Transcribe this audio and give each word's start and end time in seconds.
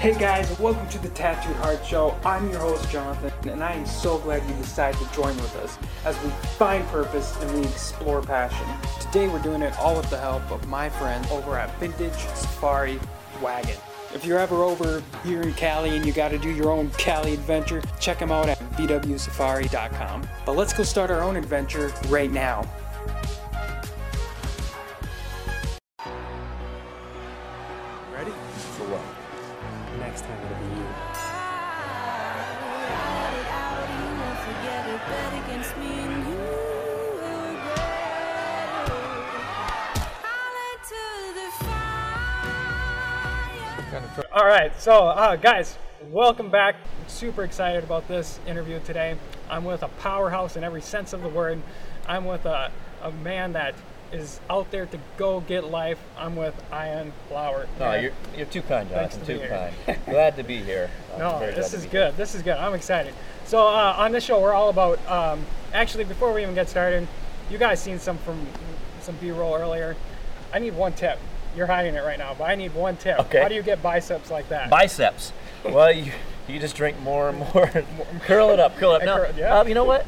Hey 0.00 0.18
guys, 0.18 0.58
welcome 0.58 0.88
to 0.88 0.98
the 0.98 1.10
Tattooed 1.10 1.56
Heart 1.56 1.84
Show. 1.84 2.18
I'm 2.24 2.48
your 2.48 2.60
host, 2.60 2.90
Jonathan, 2.90 3.30
and 3.50 3.62
I 3.62 3.72
am 3.72 3.84
so 3.84 4.16
glad 4.16 4.42
you 4.48 4.56
decided 4.56 4.98
to 4.98 5.14
join 5.14 5.36
with 5.36 5.54
us 5.56 5.76
as 6.06 6.18
we 6.24 6.30
find 6.56 6.86
purpose 6.86 7.36
and 7.42 7.60
we 7.60 7.66
explore 7.66 8.22
passion. 8.22 8.66
Today 8.98 9.28
we're 9.28 9.42
doing 9.42 9.60
it 9.60 9.78
all 9.78 9.94
with 9.94 10.08
the 10.08 10.16
help 10.16 10.50
of 10.50 10.66
my 10.68 10.88
friends 10.88 11.30
over 11.30 11.58
at 11.58 11.78
Vintage 11.78 12.14
Surfari 12.14 12.98
Wagon. 13.42 13.76
If 14.14 14.24
you're 14.24 14.38
ever 14.38 14.62
over 14.62 15.02
here 15.22 15.42
in 15.42 15.52
Cali 15.52 15.94
and 15.94 16.06
you 16.06 16.14
got 16.14 16.30
to 16.30 16.38
do 16.38 16.48
your 16.48 16.70
own 16.70 16.88
Cali 16.92 17.34
adventure, 17.34 17.82
check 18.00 18.20
them 18.20 18.32
out 18.32 18.48
at 18.48 18.58
vwsurfari.com. 18.78 20.26
But 20.46 20.56
let's 20.56 20.72
go 20.72 20.82
start 20.82 21.10
our 21.10 21.20
own 21.20 21.36
adventure 21.36 21.92
right 22.08 22.32
now. 22.32 22.66
All 44.32 44.44
right, 44.44 44.72
so 44.80 45.06
uh, 45.06 45.36
guys, 45.36 45.78
welcome 46.10 46.50
back. 46.50 46.74
Super 47.06 47.44
excited 47.44 47.84
about 47.84 48.08
this 48.08 48.40
interview 48.44 48.80
today. 48.80 49.16
I'm 49.48 49.64
with 49.64 49.84
a 49.84 49.88
powerhouse 49.88 50.56
in 50.56 50.64
every 50.64 50.82
sense 50.82 51.12
of 51.12 51.22
the 51.22 51.28
word. 51.28 51.62
I'm 52.08 52.24
with 52.24 52.44
a, 52.44 52.72
a 53.02 53.12
man 53.12 53.52
that 53.52 53.76
is 54.12 54.40
out 54.50 54.68
there 54.72 54.86
to 54.86 54.98
go 55.16 55.40
get 55.40 55.62
life. 55.62 56.00
I'm 56.18 56.34
with 56.34 56.60
Ian 56.72 57.12
Lauer. 57.30 57.68
No, 57.78 57.94
you're, 57.94 58.10
you're 58.36 58.46
too 58.46 58.62
kind, 58.62 58.90
Jonathan. 58.90 59.20
to 59.20 59.26
Too 59.26 59.38
here. 59.38 59.72
kind. 59.86 59.98
glad 60.06 60.34
to 60.36 60.42
be 60.42 60.58
here. 60.58 60.90
I'm 61.12 61.20
No, 61.20 61.38
this 61.38 61.72
is 61.72 61.86
good. 61.86 62.16
This 62.16 62.34
is 62.34 62.42
good. 62.42 62.56
I'm 62.56 62.74
excited. 62.74 63.14
So 63.44 63.60
uh, 63.68 63.94
on 63.96 64.10
this 64.10 64.24
show, 64.24 64.40
we're 64.40 64.54
all 64.54 64.70
about. 64.70 64.98
Um, 65.08 65.46
actually, 65.72 66.04
before 66.04 66.32
we 66.32 66.42
even 66.42 66.56
get 66.56 66.68
started, 66.68 67.06
you 67.48 67.58
guys 67.58 67.80
seen 67.80 68.00
some 68.00 68.18
from 68.18 68.44
some 69.00 69.14
B-roll 69.16 69.54
earlier. 69.54 69.94
I 70.52 70.58
need 70.58 70.74
one 70.74 70.94
tip. 70.94 71.20
You're 71.56 71.66
hiding 71.66 71.94
it 71.94 72.00
right 72.04 72.18
now, 72.18 72.34
but 72.38 72.44
I 72.44 72.54
need 72.54 72.74
one 72.74 72.96
tip. 72.96 73.18
Okay. 73.20 73.40
How 73.42 73.48
do 73.48 73.54
you 73.54 73.62
get 73.62 73.82
biceps 73.82 74.30
like 74.30 74.48
that? 74.50 74.70
Biceps. 74.70 75.32
well, 75.64 75.92
you, 75.92 76.12
you 76.48 76.58
just 76.60 76.76
drink 76.76 76.98
more 77.00 77.28
and 77.30 77.38
more. 77.38 77.70
curl 78.22 78.50
it 78.50 78.60
up, 78.60 78.76
curl 78.76 78.92
it 78.94 79.02
up. 79.02 79.04
Now, 79.04 79.16
curl- 79.18 79.34
yeah. 79.36 79.58
um, 79.58 79.68
you 79.68 79.74
know 79.74 79.84
what? 79.84 80.06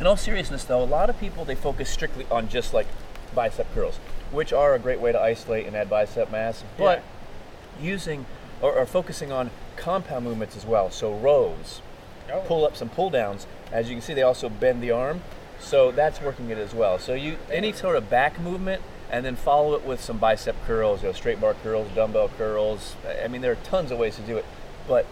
In 0.00 0.06
all 0.06 0.16
seriousness, 0.16 0.64
though, 0.64 0.82
a 0.82 0.84
lot 0.84 1.10
of 1.10 1.18
people 1.18 1.44
they 1.44 1.56
focus 1.56 1.90
strictly 1.90 2.26
on 2.30 2.48
just 2.48 2.72
like 2.72 2.86
bicep 3.34 3.72
curls, 3.74 3.96
which 4.30 4.52
are 4.52 4.74
a 4.74 4.78
great 4.78 5.00
way 5.00 5.10
to 5.10 5.20
isolate 5.20 5.66
and 5.66 5.74
add 5.74 5.90
bicep 5.90 6.30
mass. 6.30 6.62
But 6.76 7.02
using 7.80 8.24
or, 8.62 8.72
or 8.72 8.86
focusing 8.86 9.32
on 9.32 9.50
compound 9.76 10.24
movements 10.24 10.56
as 10.56 10.64
well, 10.64 10.90
so 10.90 11.14
rows, 11.14 11.82
Oh. 12.30 12.40
pull 12.46 12.64
ups 12.66 12.80
and 12.82 12.92
pull 12.92 13.08
downs. 13.10 13.46
As 13.72 13.88
you 13.88 13.94
can 13.96 14.02
see, 14.02 14.12
they 14.14 14.22
also 14.22 14.48
bend 14.50 14.82
the 14.82 14.90
arm, 14.90 15.22
so 15.58 15.90
that's 15.90 16.20
working 16.20 16.50
it 16.50 16.58
as 16.58 16.74
well. 16.74 16.98
So 16.98 17.14
you 17.14 17.38
any 17.50 17.72
sort 17.72 17.96
of 17.96 18.10
back 18.10 18.38
movement, 18.38 18.82
and 19.10 19.24
then 19.24 19.36
follow 19.36 19.74
it 19.74 19.84
with 19.84 20.02
some 20.02 20.18
bicep 20.18 20.56
curls, 20.66 21.02
you 21.02 21.08
know, 21.08 21.12
straight 21.12 21.40
bar 21.40 21.54
curls, 21.62 21.88
dumbbell 21.94 22.30
curls. 22.36 22.96
I 23.22 23.28
mean, 23.28 23.40
there 23.40 23.52
are 23.52 23.56
tons 23.56 23.90
of 23.90 23.98
ways 23.98 24.16
to 24.16 24.22
do 24.22 24.36
it, 24.36 24.44
but 24.86 25.06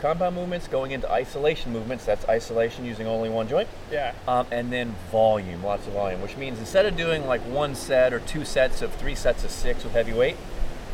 compound 0.00 0.34
movements 0.34 0.66
going 0.66 0.90
into 0.90 1.10
isolation 1.10 1.72
movements. 1.72 2.04
That's 2.04 2.28
isolation 2.28 2.84
using 2.84 3.06
only 3.06 3.28
one 3.30 3.48
joint. 3.48 3.68
Yeah. 3.90 4.12
Um, 4.28 4.46
and 4.50 4.72
then 4.72 4.94
volume, 5.10 5.62
lots 5.62 5.86
of 5.86 5.94
volume, 5.94 6.20
which 6.20 6.36
means 6.36 6.58
instead 6.58 6.86
of 6.86 6.96
doing 6.96 7.26
like 7.26 7.40
one 7.42 7.74
set 7.74 8.12
or 8.12 8.20
two 8.20 8.44
sets 8.44 8.82
of 8.82 8.92
three 8.94 9.14
sets 9.14 9.44
of 9.44 9.50
six 9.50 9.84
with 9.84 9.92
heavy 9.92 10.12
weight, 10.12 10.36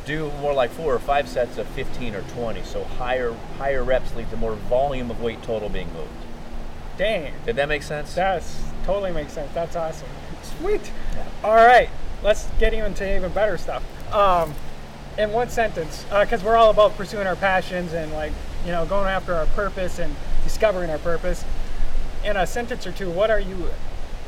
do 0.04 0.30
more 0.40 0.54
like 0.54 0.70
four 0.70 0.94
or 0.94 0.98
five 0.98 1.28
sets 1.28 1.58
of 1.58 1.66
15 1.68 2.14
or 2.14 2.22
20. 2.22 2.62
So 2.62 2.84
higher 2.84 3.32
higher 3.58 3.82
reps 3.82 4.14
lead 4.14 4.30
to 4.30 4.36
more 4.36 4.54
volume 4.54 5.10
of 5.10 5.20
weight 5.20 5.42
total 5.42 5.68
being 5.68 5.92
moved. 5.92 6.08
Dang. 6.96 7.32
Did 7.44 7.56
that 7.56 7.68
make 7.68 7.82
sense? 7.82 8.14
That's 8.14 8.62
totally 8.84 9.12
makes 9.12 9.32
sense. 9.32 9.52
That's 9.54 9.76
awesome. 9.76 10.08
Sweet. 10.58 10.90
All 11.44 11.54
right, 11.54 11.90
let's 12.22 12.48
get 12.58 12.72
into 12.74 13.16
even 13.16 13.32
better 13.32 13.56
stuff. 13.58 13.82
Um, 14.14 14.54
in 15.16 15.32
one 15.32 15.48
sentence, 15.50 16.04
because 16.10 16.42
we're 16.44 16.56
all 16.56 16.70
about 16.70 16.96
pursuing 16.96 17.26
our 17.26 17.36
passions 17.36 17.92
and 17.92 18.12
like 18.12 18.32
you 18.64 18.72
know 18.72 18.86
going 18.86 19.08
after 19.08 19.34
our 19.34 19.46
purpose 19.46 19.98
and 19.98 20.14
discovering 20.44 20.90
our 20.90 20.98
purpose. 20.98 21.44
In 22.24 22.36
a 22.36 22.46
sentence 22.46 22.86
or 22.86 22.92
two, 22.92 23.10
what 23.10 23.30
are 23.30 23.40
you 23.40 23.68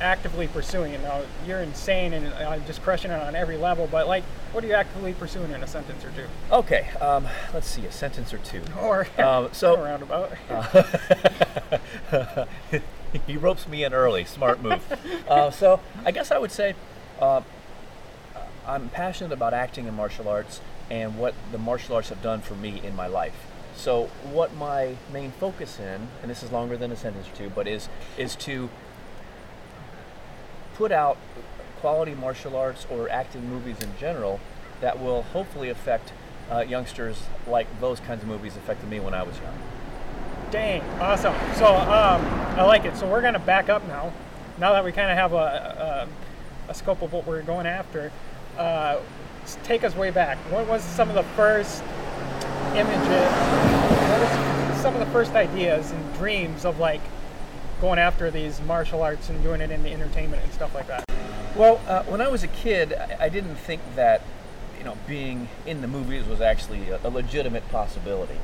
actively 0.01 0.47
pursuing? 0.49 0.93
Now 1.03 1.23
you're 1.47 1.61
insane 1.61 2.13
and 2.13 2.27
uh, 2.33 2.59
just 2.61 2.83
crushing 2.83 3.11
it 3.11 3.21
on 3.21 3.35
every 3.37 3.57
level, 3.57 3.89
but 3.91 4.09
like, 4.09 4.25
what 4.53 4.65
are 4.65 4.67
you 4.67 4.73
actively 4.75 5.13
pursuing 5.13 5.51
in 5.53 5.63
a 5.63 5.67
sentence 5.67 6.05
or 6.05 6.11
two? 6.13 6.27
Okay. 6.51 6.89
Um, 7.01 7.27
let's 7.53 7.67
see, 7.69 7.85
a 7.87 7.93
sentence 7.93 8.33
or 8.33 8.39
two. 8.39 8.63
Or 8.81 9.07
Um, 9.19 9.49
so- 9.53 9.77
roundabout. 9.85 10.33
he 13.27 13.37
ropes 13.37 13.69
me 13.69 13.85
in 13.85 13.93
early. 13.93 14.25
Smart 14.25 14.63
move. 14.63 14.81
uh, 15.29 15.51
so 15.51 15.81
I 16.05 16.11
guess 16.13 16.31
I 16.31 16.39
would 16.39 16.53
say 16.53 16.75
uh, 17.21 17.43
I'm 18.71 18.89
passionate 18.89 19.33
about 19.33 19.53
acting 19.53 19.89
and 19.89 19.97
martial 19.97 20.29
arts 20.29 20.61
and 20.91 21.19
what 21.19 21.35
the 21.51 21.59
martial 21.59 21.97
arts 21.97 22.11
have 22.11 22.23
done 22.23 22.41
for 22.41 22.55
me 22.55 22.81
in 22.85 22.95
my 22.95 23.09
life. 23.09 23.35
So 23.75 24.11
what 24.31 24.55
my 24.55 24.95
main 25.13 25.33
focus 25.33 25.81
in, 25.81 26.09
and 26.23 26.31
this 26.31 26.45
is 26.45 26.53
longer 26.53 26.77
than 26.77 26.93
a 26.93 26.97
sentence 26.97 27.27
or 27.27 27.37
two, 27.37 27.51
but 27.51 27.67
is 27.67 27.89
is 28.17 28.37
to 28.37 28.69
put 30.75 30.93
out 30.93 31.17
quality 31.81 32.15
martial 32.15 32.57
arts 32.57 32.87
or 32.91 33.09
acting 33.09 33.49
movies 33.49 33.81
in 33.81 33.91
general 33.99 34.39
that 34.81 35.01
will 35.01 35.23
hopefully 35.23 35.69
affect 35.69 36.13
uh, 36.51 36.61
youngsters 36.61 37.23
like 37.49 37.67
those 37.81 37.99
kinds 38.01 38.23
of 38.23 38.29
movies 38.29 38.57
affected 38.57 38.89
me 38.89 39.01
when 39.01 39.15
I 39.15 39.25
was 39.25 39.37
young. 39.39 39.59
Dang, 40.53 40.83
awesome. 41.01 41.35
So 41.57 41.67
um, 41.67 42.25
I 42.57 42.63
like 42.63 42.85
it. 42.85 42.97
So 42.97 43.09
we're 43.09 43.23
gonna 43.23 43.41
back 43.41 43.69
up 43.69 43.87
now. 43.89 44.13
Now 44.59 44.73
that 44.75 44.85
we 44.85 44.93
kind 44.93 45.11
of 45.11 45.17
have 45.17 45.33
a, 45.33 46.09
a, 46.69 46.71
a 46.71 46.75
scope 46.75 47.03
of 47.03 47.13
what 47.13 47.27
we're 47.27 47.43
going 47.43 47.67
after, 47.67 48.13
uh, 48.59 48.99
take 49.65 49.85
us 49.85 49.95
way 49.95 50.11
back. 50.11 50.39
What 50.51 50.67
was 50.67 50.83
some 50.83 51.09
of 51.09 51.15
the 51.15 51.23
first 51.35 51.83
images? 52.75 53.31
What 54.09 54.21
was 54.21 54.81
some 54.81 54.95
of 54.95 55.01
the 55.01 55.13
first 55.13 55.33
ideas 55.33 55.91
and 55.91 56.15
dreams 56.15 56.65
of 56.65 56.79
like 56.79 57.01
going 57.81 57.99
after 57.99 58.31
these 58.31 58.61
martial 58.63 59.03
arts 59.03 59.29
and 59.29 59.43
doing 59.43 59.61
it 59.61 59.71
in 59.71 59.83
the 59.83 59.93
entertainment 59.93 60.43
and 60.43 60.53
stuff 60.53 60.75
like 60.75 60.87
that? 60.87 61.05
Well, 61.57 61.81
uh, 61.89 62.05
when 62.05 62.21
I 62.21 62.29
was 62.29 62.43
a 62.43 62.49
kid, 62.49 62.93
I, 62.93 63.25
I 63.25 63.29
didn't 63.29 63.57
think 63.57 63.81
that 63.97 64.23
you 64.79 64.85
know 64.85 64.97
being 65.07 65.49
in 65.67 65.81
the 65.81 65.89
movies 65.89 66.27
was 66.27 66.41
actually 66.41 66.91
a, 66.91 67.01
a 67.03 67.11
legitimate 67.11 67.69
possibility. 67.71 68.39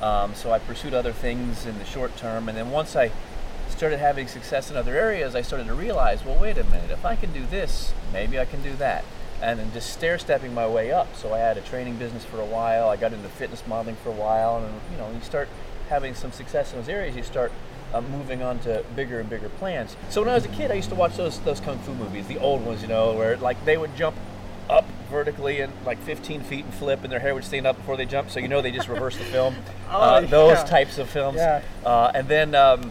Um, 0.00 0.34
so 0.34 0.52
I 0.52 0.58
pursued 0.58 0.92
other 0.92 1.12
things 1.12 1.66
in 1.66 1.78
the 1.78 1.84
short 1.84 2.16
term, 2.16 2.48
and 2.48 2.58
then 2.58 2.70
once 2.70 2.94
I 2.94 3.10
started 3.70 3.98
having 3.98 4.28
success 4.28 4.70
in 4.70 4.76
other 4.76 4.94
areas, 4.94 5.34
I 5.34 5.42
started 5.42 5.66
to 5.66 5.74
realize, 5.74 6.24
well, 6.24 6.38
wait 6.38 6.58
a 6.58 6.64
minute, 6.64 6.90
if 6.90 7.04
I 7.04 7.16
can 7.16 7.32
do 7.32 7.44
this, 7.46 7.92
maybe 8.12 8.38
I 8.38 8.44
can 8.44 8.62
do 8.62 8.74
that, 8.76 9.04
and 9.42 9.58
then 9.58 9.72
just 9.72 9.92
stair 9.92 10.18
stepping 10.18 10.54
my 10.54 10.66
way 10.66 10.92
up. 10.92 11.14
So 11.16 11.32
I 11.34 11.38
had 11.38 11.56
a 11.56 11.60
training 11.60 11.96
business 11.96 12.24
for 12.24 12.40
a 12.40 12.46
while. 12.46 12.88
I 12.88 12.96
got 12.96 13.12
into 13.12 13.28
fitness 13.28 13.62
modeling 13.66 13.96
for 13.96 14.10
a 14.10 14.12
while, 14.12 14.58
and 14.58 14.80
you 14.90 14.96
know, 14.96 15.10
you 15.10 15.20
start 15.20 15.48
having 15.88 16.14
some 16.14 16.32
success 16.32 16.72
in 16.72 16.78
those 16.78 16.88
areas, 16.88 17.14
you 17.14 17.22
start 17.22 17.52
uh, 17.92 18.00
moving 18.00 18.42
on 18.42 18.58
to 18.60 18.84
bigger 18.96 19.20
and 19.20 19.28
bigger 19.30 19.48
plans. 19.48 19.96
So 20.10 20.20
when 20.22 20.30
I 20.30 20.34
was 20.34 20.44
a 20.44 20.48
kid, 20.48 20.70
I 20.70 20.74
used 20.74 20.88
to 20.88 20.94
watch 20.94 21.16
those 21.16 21.38
those 21.40 21.60
kung 21.60 21.78
fu 21.78 21.94
movies, 21.94 22.26
the 22.26 22.38
old 22.38 22.64
ones, 22.64 22.82
you 22.82 22.88
know, 22.88 23.12
where 23.12 23.36
like 23.36 23.64
they 23.64 23.76
would 23.76 23.94
jump 23.96 24.16
up 24.68 24.86
vertically 25.10 25.60
and 25.60 25.72
like 25.84 25.98
15 26.02 26.42
feet 26.42 26.64
and 26.64 26.74
flip, 26.74 27.04
and 27.04 27.12
their 27.12 27.20
hair 27.20 27.34
would 27.34 27.44
stand 27.44 27.66
up 27.66 27.76
before 27.76 27.96
they 27.96 28.06
jump. 28.06 28.30
So 28.30 28.40
you 28.40 28.48
know 28.48 28.62
they 28.62 28.72
just 28.72 28.88
reverse 28.88 29.16
the 29.16 29.24
film. 29.24 29.56
Oh, 29.86 30.00
uh, 30.00 30.20
those 30.22 30.58
yeah. 30.58 30.64
types 30.64 30.98
of 30.98 31.08
films. 31.08 31.36
Yeah. 31.36 31.62
Uh, 31.84 32.10
and 32.14 32.26
then 32.26 32.56
um, 32.56 32.90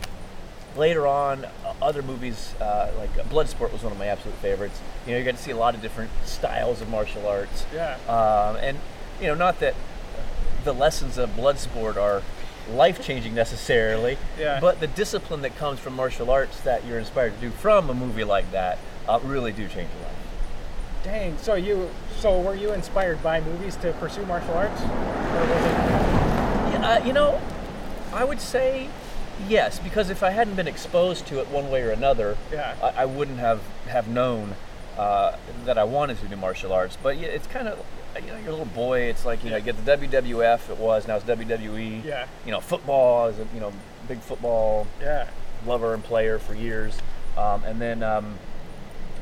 later 0.77 1.05
on, 1.05 1.43
uh, 1.43 1.73
other 1.81 2.01
movies 2.01 2.53
uh, 2.61 2.91
like 2.97 3.11
Bloodsport 3.29 3.73
was 3.73 3.83
one 3.83 3.91
of 3.91 3.97
my 3.97 4.05
absolute 4.05 4.37
favorites. 4.37 4.79
You 5.05 5.11
know, 5.13 5.17
you 5.19 5.25
got 5.25 5.35
to 5.35 5.41
see 5.43 5.51
a 5.51 5.57
lot 5.57 5.75
of 5.75 5.81
different 5.81 6.11
styles 6.25 6.81
of 6.81 6.89
martial 6.89 7.27
arts. 7.27 7.65
Yeah. 7.73 7.95
Um, 8.07 8.55
and 8.57 8.77
you 9.19 9.27
know, 9.27 9.35
not 9.35 9.59
that 9.59 9.75
the 10.63 10.73
lessons 10.73 11.17
of 11.17 11.29
Bloodsport 11.31 11.97
are 11.97 12.21
life 12.71 13.03
changing 13.05 13.35
necessarily, 13.35 14.17
Yeah. 14.39 14.59
but 14.61 14.79
the 14.79 14.87
discipline 14.87 15.41
that 15.41 15.57
comes 15.57 15.79
from 15.79 15.93
martial 15.95 16.31
arts 16.31 16.61
that 16.61 16.85
you're 16.85 16.97
inspired 16.99 17.35
to 17.35 17.41
do 17.41 17.49
from 17.49 17.89
a 17.89 17.93
movie 17.93 18.23
like 18.23 18.49
that 18.51 18.77
uh, 19.07 19.19
really 19.23 19.51
do 19.51 19.67
change 19.67 19.89
your 19.93 20.03
life. 20.03 20.11
Dang. 21.03 21.37
So 21.39 21.55
you, 21.55 21.89
so 22.17 22.39
were 22.39 22.55
you 22.55 22.71
inspired 22.71 23.21
by 23.21 23.41
movies 23.41 23.75
to 23.77 23.91
pursue 23.93 24.25
martial 24.25 24.53
arts, 24.53 24.81
or 24.81 24.85
was 24.85 25.65
it? 25.65 25.73
Yeah, 26.79 26.99
uh, 27.01 27.05
you 27.05 27.11
know, 27.11 27.41
I 28.13 28.23
would 28.23 28.39
say 28.39 28.87
yes, 29.49 29.79
because 29.79 30.09
if 30.09 30.23
I 30.23 30.29
hadn't 30.29 30.55
been 30.55 30.67
exposed 30.69 31.27
to 31.27 31.41
it 31.41 31.49
one 31.49 31.69
way 31.69 31.81
or 31.81 31.91
another, 31.91 32.37
Yeah. 32.53 32.75
I, 32.81 33.01
I 33.01 33.05
wouldn't 33.05 33.39
have 33.39 33.59
have 33.87 34.07
known 34.07 34.55
uh, 34.97 35.35
that 35.65 35.77
I 35.77 35.83
wanted 35.83 36.19
to 36.21 36.27
do 36.27 36.35
martial 36.35 36.71
arts. 36.73 36.97
But 37.01 37.17
yeah, 37.17 37.27
it's 37.27 37.47
kind 37.47 37.67
of 37.67 37.83
you 38.21 38.27
know, 38.27 38.37
you're 38.37 38.49
a 38.49 38.51
little 38.51 38.65
boy. 38.65 39.01
It's 39.01 39.25
like 39.25 39.43
you 39.43 39.49
know, 39.49 39.57
you 39.57 39.63
get 39.63 39.83
the 39.85 39.97
WWF. 39.97 40.69
It 40.69 40.77
was 40.77 41.07
now 41.07 41.15
it's 41.15 41.25
WWE. 41.25 42.03
Yeah. 42.03 42.27
You 42.45 42.51
know, 42.51 42.59
football 42.61 43.27
is 43.27 43.39
a 43.39 43.47
you 43.53 43.59
know 43.59 43.73
big 44.07 44.19
football 44.19 44.85
Yeah. 45.01 45.27
lover 45.65 45.93
and 45.93 46.03
player 46.03 46.37
for 46.39 46.53
years, 46.53 46.97
um, 47.37 47.63
and 47.63 47.79
then 47.81 48.03
um, 48.03 48.35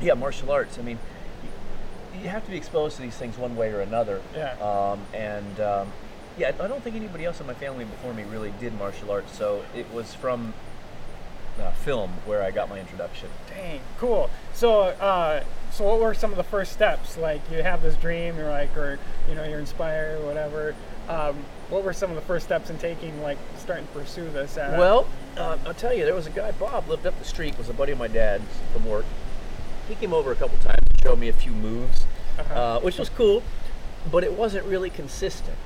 yeah, 0.00 0.14
martial 0.14 0.50
arts. 0.50 0.78
I 0.78 0.82
mean, 0.82 0.98
y- 1.42 2.20
you 2.22 2.28
have 2.28 2.44
to 2.44 2.50
be 2.50 2.56
exposed 2.56 2.96
to 2.96 3.02
these 3.02 3.16
things 3.16 3.38
one 3.38 3.56
way 3.56 3.70
or 3.72 3.80
another. 3.80 4.20
Yeah. 4.36 4.52
Um, 4.60 5.00
and 5.14 5.60
um, 5.60 5.92
Yeah, 6.36 6.48
I 6.60 6.66
don't 6.68 6.82
think 6.82 6.96
anybody 6.96 7.24
else 7.24 7.40
in 7.40 7.46
my 7.46 7.54
family 7.54 7.84
before 7.84 8.12
me 8.12 8.24
really 8.24 8.52
did 8.60 8.76
martial 8.78 9.10
arts, 9.10 9.36
so 9.36 9.64
it 9.76 9.86
was 9.92 10.12
from 10.14 10.52
uh, 11.60 11.70
film 11.72 12.10
where 12.26 12.42
I 12.42 12.50
got 12.50 12.68
my 12.68 12.78
introduction. 12.78 13.28
Dang, 13.48 13.80
cool. 13.98 14.30
So, 14.54 14.80
uh, 14.82 15.42
so 15.72 15.84
what 15.84 16.00
were 16.00 16.14
some 16.14 16.30
of 16.30 16.36
the 16.36 16.44
first 16.44 16.72
steps? 16.72 17.16
Like, 17.16 17.40
you 17.50 17.62
have 17.62 17.82
this 17.82 17.96
dream, 17.96 18.36
you're 18.36 18.50
like, 18.50 18.76
or 18.76 18.98
you 19.28 19.34
know, 19.34 19.44
you're 19.44 19.58
inspired, 19.60 20.20
or 20.20 20.26
whatever. 20.26 20.74
Um, 21.08 21.36
what 21.68 21.82
were 21.84 21.92
some 21.92 22.10
of 22.10 22.16
the 22.16 22.22
first 22.22 22.46
steps 22.46 22.70
in 22.70 22.78
taking, 22.78 23.20
like, 23.22 23.38
starting 23.58 23.86
to 23.86 23.92
pursue 23.92 24.28
this? 24.30 24.56
Uh, 24.56 24.74
Well, 24.78 25.06
uh, 25.36 25.58
I'll 25.66 25.74
tell 25.74 25.92
you, 25.92 26.04
there 26.04 26.14
was 26.14 26.26
a 26.26 26.30
guy, 26.30 26.52
Bob, 26.52 26.88
lived 26.88 27.06
up 27.06 27.18
the 27.18 27.24
street, 27.24 27.56
was 27.58 27.68
a 27.68 27.72
buddy 27.74 27.92
of 27.92 27.98
my 27.98 28.08
dad's 28.08 28.44
from 28.72 28.86
work. 28.86 29.04
He 29.88 29.94
came 29.94 30.12
over 30.12 30.30
a 30.32 30.36
couple 30.36 30.58
times 30.58 30.78
to 30.94 31.08
show 31.08 31.16
me 31.16 31.28
a 31.28 31.32
few 31.32 31.52
moves, 31.52 32.06
Uh-huh. 32.38 32.54
uh, 32.54 32.80
which 32.80 32.98
was 32.98 33.08
cool, 33.08 33.42
but 34.10 34.22
it 34.24 34.32
wasn't 34.32 34.64
really 34.66 34.90
consistent. 34.90 35.56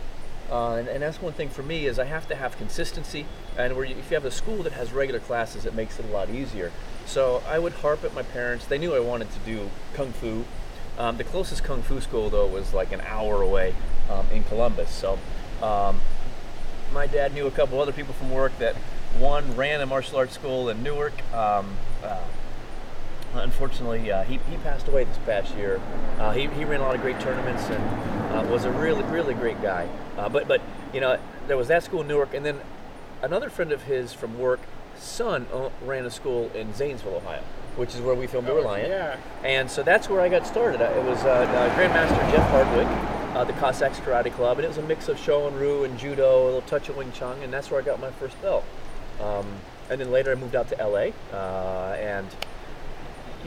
Uh, 0.50 0.74
and, 0.74 0.88
and 0.88 1.02
that's 1.02 1.20
one 1.20 1.32
thing 1.32 1.48
for 1.48 1.62
me 1.62 1.86
is 1.86 1.98
I 1.98 2.04
have 2.04 2.28
to 2.28 2.36
have 2.36 2.56
consistency, 2.56 3.26
and 3.58 3.74
you, 3.76 3.82
if 3.82 4.10
you 4.10 4.14
have 4.14 4.24
a 4.24 4.30
school 4.30 4.62
that 4.62 4.72
has 4.74 4.92
regular 4.92 5.20
classes, 5.20 5.66
it 5.66 5.74
makes 5.74 5.98
it 5.98 6.04
a 6.04 6.08
lot 6.08 6.30
easier. 6.30 6.70
So 7.04 7.42
I 7.48 7.58
would 7.58 7.72
harp 7.74 8.04
at 8.04 8.14
my 8.14 8.22
parents. 8.22 8.64
They 8.66 8.78
knew 8.78 8.94
I 8.94 9.00
wanted 9.00 9.28
to 9.32 9.38
do 9.40 9.70
kung 9.94 10.12
fu. 10.12 10.44
Um, 10.98 11.16
the 11.16 11.24
closest 11.24 11.62
kung 11.62 11.82
fu 11.82 12.00
school 12.00 12.30
though 12.30 12.46
was 12.46 12.72
like 12.72 12.92
an 12.92 13.00
hour 13.02 13.42
away 13.42 13.74
um, 14.10 14.26
in 14.32 14.44
Columbus. 14.44 14.90
So 14.90 15.18
um, 15.62 16.00
my 16.92 17.06
dad 17.06 17.34
knew 17.34 17.46
a 17.46 17.50
couple 17.50 17.80
other 17.80 17.92
people 17.92 18.14
from 18.14 18.30
work 18.30 18.56
that 18.58 18.76
one 19.18 19.56
ran 19.56 19.80
a 19.80 19.86
martial 19.86 20.18
arts 20.18 20.34
school 20.34 20.68
in 20.68 20.82
Newark. 20.82 21.14
Um, 21.34 21.76
uh, 22.02 22.22
unfortunately, 23.38 24.10
uh, 24.10 24.22
he, 24.24 24.38
he 24.50 24.56
passed 24.58 24.88
away 24.88 25.04
this 25.04 25.18
past 25.26 25.54
year. 25.56 25.80
Uh, 26.18 26.32
he, 26.32 26.46
he 26.48 26.64
ran 26.64 26.80
a 26.80 26.84
lot 26.84 26.94
of 26.94 27.00
great 27.00 27.18
tournaments 27.20 27.64
and 27.64 27.82
uh, 28.34 28.50
was 28.50 28.64
a 28.64 28.70
really 28.72 29.02
really 29.04 29.34
great 29.34 29.60
guy. 29.62 29.88
Uh, 30.18 30.28
but 30.28 30.46
but 30.48 30.60
you 30.92 31.00
know 31.00 31.18
there 31.46 31.56
was 31.56 31.68
that 31.68 31.82
school 31.84 32.00
in 32.02 32.08
Newark, 32.08 32.34
and 32.34 32.44
then 32.44 32.60
another 33.22 33.48
friend 33.50 33.72
of 33.72 33.82
his 33.84 34.12
from 34.12 34.38
work, 34.38 34.60
son 34.98 35.46
uh, 35.52 35.70
ran 35.84 36.04
a 36.04 36.10
school 36.10 36.50
in 36.54 36.72
Zanesville, 36.74 37.16
Ohio, 37.16 37.42
which 37.76 37.94
is 37.94 38.00
where 38.00 38.14
we 38.14 38.26
filmed 38.26 38.48
The 38.48 38.52
Oh, 38.52 38.56
Reliant. 38.56 38.88
yeah. 38.88 39.16
And 39.44 39.70
so 39.70 39.82
that's 39.82 40.08
where 40.08 40.20
I 40.20 40.28
got 40.28 40.46
started. 40.46 40.80
Uh, 40.80 40.98
It 40.98 41.04
was 41.04 41.22
uh, 41.24 41.28
uh, 41.28 41.76
Grandmaster 41.76 42.30
Jeff 42.32 42.48
Hardwick, 42.50 42.86
uh, 43.36 43.44
the 43.44 43.52
Cossacks 43.54 43.98
Karate 44.00 44.32
Club, 44.32 44.58
and 44.58 44.64
it 44.64 44.68
was 44.68 44.78
a 44.78 44.82
mix 44.82 45.08
of 45.08 45.16
Shoan 45.18 45.58
Ryu 45.58 45.84
and 45.84 45.98
Judo, 45.98 46.42
a 46.42 46.46
little 46.46 46.62
touch 46.62 46.88
of 46.88 46.96
Wing 46.96 47.12
Chun, 47.12 47.38
and 47.42 47.52
that's 47.52 47.70
where 47.70 47.80
I 47.80 47.84
got 47.84 48.00
my 48.00 48.10
first 48.12 48.40
belt. 48.42 48.64
Um, 49.20 49.46
and 49.88 50.00
then 50.00 50.10
later 50.10 50.32
I 50.32 50.34
moved 50.34 50.56
out 50.56 50.68
to 50.70 50.76
LA, 50.84 51.10
uh, 51.32 51.94
and 52.00 52.26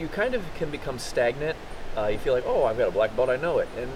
you 0.00 0.08
kind 0.08 0.34
of 0.34 0.42
can 0.54 0.70
become 0.70 0.98
stagnant. 0.98 1.56
Uh, 1.96 2.06
you 2.06 2.18
feel 2.18 2.32
like, 2.32 2.44
oh, 2.46 2.64
I've 2.64 2.78
got 2.78 2.88
a 2.88 2.92
black 2.92 3.14
belt, 3.14 3.28
I 3.28 3.36
know 3.36 3.58
it, 3.58 3.68
and 3.76 3.90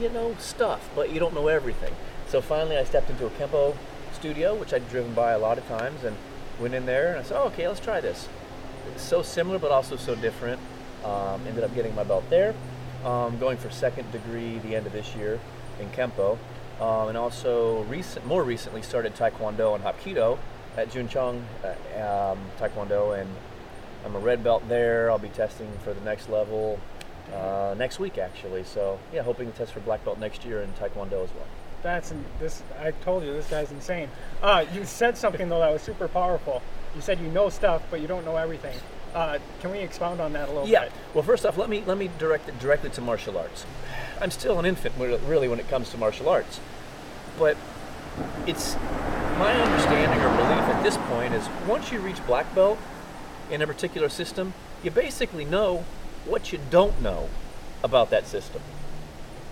you 0.00 0.08
know 0.10 0.34
stuff, 0.38 0.90
but 0.94 1.10
you 1.10 1.20
don't 1.20 1.34
know 1.34 1.48
everything. 1.48 1.94
So 2.28 2.40
finally, 2.40 2.76
I 2.76 2.84
stepped 2.84 3.08
into 3.08 3.26
a 3.26 3.30
Kempo 3.30 3.76
studio, 4.12 4.54
which 4.54 4.72
I'd 4.74 4.88
driven 4.90 5.14
by 5.14 5.32
a 5.32 5.38
lot 5.38 5.56
of 5.56 5.66
times, 5.68 6.04
and 6.04 6.16
went 6.60 6.74
in 6.74 6.86
there, 6.86 7.10
and 7.10 7.20
I 7.20 7.22
said, 7.22 7.40
oh, 7.40 7.46
okay, 7.46 7.66
let's 7.66 7.80
try 7.80 8.00
this. 8.00 8.28
It's 8.92 9.02
so 9.02 9.22
similar, 9.22 9.58
but 9.58 9.70
also 9.70 9.96
so 9.96 10.14
different. 10.14 10.60
Um, 11.04 11.46
ended 11.46 11.64
up 11.64 11.74
getting 11.74 11.94
my 11.94 12.04
belt 12.04 12.28
there, 12.28 12.54
um, 13.04 13.38
going 13.38 13.56
for 13.56 13.70
second 13.70 14.10
degree 14.12 14.58
the 14.58 14.76
end 14.76 14.86
of 14.86 14.92
this 14.92 15.14
year 15.14 15.40
in 15.80 15.88
Kempo, 15.90 16.36
um, 16.80 17.08
and 17.08 17.16
also 17.16 17.84
recent, 17.84 18.26
more 18.26 18.44
recently 18.44 18.82
started 18.82 19.14
Taekwondo 19.14 19.74
and 19.74 19.82
Hapkido 19.82 20.38
at 20.76 20.90
Jun 20.90 21.08
Chong 21.08 21.42
uh, 21.64 22.32
um, 22.32 22.38
Taekwondo, 22.58 23.18
and 23.18 23.30
I'm 24.04 24.14
a 24.16 24.18
red 24.18 24.42
belt 24.42 24.68
there. 24.68 25.10
I'll 25.10 25.18
be 25.18 25.28
testing 25.28 25.70
for 25.84 25.92
the 25.92 26.00
next 26.02 26.28
level 26.28 26.78
uh, 27.34 27.74
next 27.76 27.98
week, 27.98 28.18
actually. 28.18 28.64
So 28.64 28.98
yeah, 29.12 29.22
hoping 29.22 29.50
to 29.50 29.56
test 29.58 29.72
for 29.72 29.80
black 29.80 30.04
belt 30.04 30.18
next 30.18 30.44
year 30.44 30.62
in 30.62 30.70
Taekwondo 30.72 31.22
as 31.24 31.30
well. 31.34 31.46
That's 31.82 32.10
in, 32.10 32.24
this. 32.38 32.62
I 32.80 32.90
told 32.90 33.24
you 33.24 33.32
this 33.32 33.48
guy's 33.48 33.70
insane. 33.70 34.08
Uh, 34.42 34.64
you 34.74 34.84
said 34.84 35.16
something 35.16 35.48
though 35.48 35.60
that 35.60 35.72
was 35.72 35.82
super 35.82 36.08
powerful. 36.08 36.62
You 36.94 37.00
said 37.00 37.20
you 37.20 37.28
know 37.28 37.48
stuff, 37.48 37.82
but 37.90 38.00
you 38.00 38.06
don't 38.06 38.24
know 38.24 38.36
everything. 38.36 38.76
Uh, 39.14 39.38
can 39.60 39.70
we 39.72 39.78
expound 39.78 40.20
on 40.20 40.32
that 40.34 40.48
a 40.48 40.52
little 40.52 40.68
Yeah. 40.68 40.84
bit? 40.84 40.92
Well, 41.14 41.24
first 41.24 41.44
off, 41.46 41.56
let 41.56 41.68
me 41.68 41.82
let 41.86 41.98
me 41.98 42.10
direct 42.18 42.48
it 42.48 42.58
directly 42.58 42.90
to 42.90 43.00
martial 43.00 43.36
arts. 43.38 43.64
I'm 44.20 44.30
still 44.30 44.58
an 44.58 44.66
infant, 44.66 44.94
really, 44.98 45.48
when 45.48 45.58
it 45.58 45.68
comes 45.68 45.90
to 45.90 45.96
martial 45.98 46.28
arts, 46.28 46.60
but 47.38 47.56
it's 48.46 48.76
my 49.38 49.52
understanding 49.54 50.20
or 50.20 50.28
belief 50.36 50.76
at 50.76 50.82
this 50.82 50.96
point 51.08 51.32
is 51.32 51.48
once 51.66 51.90
you 51.90 52.00
reach 52.00 52.24
black 52.26 52.52
belt 52.54 52.78
in 53.50 53.62
a 53.62 53.66
particular 53.66 54.08
system, 54.08 54.54
you 54.82 54.90
basically 54.90 55.44
know 55.44 55.84
what 56.24 56.52
you 56.52 56.58
don't 56.70 57.00
know 57.00 57.28
about 57.82 58.10
that 58.10 58.26
system. 58.26 58.62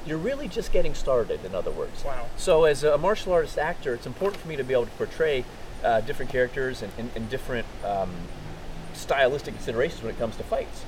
You're 0.06 0.18
really 0.18 0.48
just 0.48 0.72
getting 0.72 0.94
started, 0.94 1.44
in 1.44 1.54
other 1.54 1.70
words. 1.70 2.04
Wow. 2.04 2.26
So, 2.36 2.64
as 2.64 2.84
a 2.84 2.96
martial 2.96 3.32
artist 3.32 3.58
actor, 3.58 3.94
it's 3.94 4.06
important 4.06 4.40
for 4.40 4.48
me 4.48 4.56
to 4.56 4.64
be 4.64 4.72
able 4.72 4.86
to 4.86 4.92
portray 4.92 5.44
uh, 5.84 6.00
different 6.02 6.30
characters 6.30 6.82
and, 6.82 6.92
and, 6.96 7.10
and 7.14 7.28
different 7.28 7.66
um, 7.84 8.10
stylistic 8.94 9.54
considerations 9.54 10.02
when 10.02 10.14
it 10.14 10.18
comes 10.18 10.36
to 10.36 10.44
fights. 10.44 10.84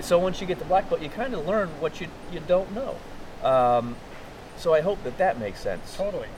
So, 0.00 0.18
once 0.18 0.40
you 0.40 0.46
get 0.46 0.58
the 0.58 0.64
black 0.64 0.88
belt, 0.88 1.02
you 1.02 1.08
kind 1.08 1.34
of 1.34 1.46
learn 1.46 1.68
what 1.80 2.00
you, 2.00 2.08
you 2.32 2.40
don't 2.40 2.72
know. 2.74 2.96
Um, 3.42 3.96
so, 4.56 4.74
I 4.74 4.80
hope 4.80 5.02
that 5.04 5.18
that 5.18 5.38
makes 5.38 5.60
sense. 5.60 5.96
Totally. 5.96 6.28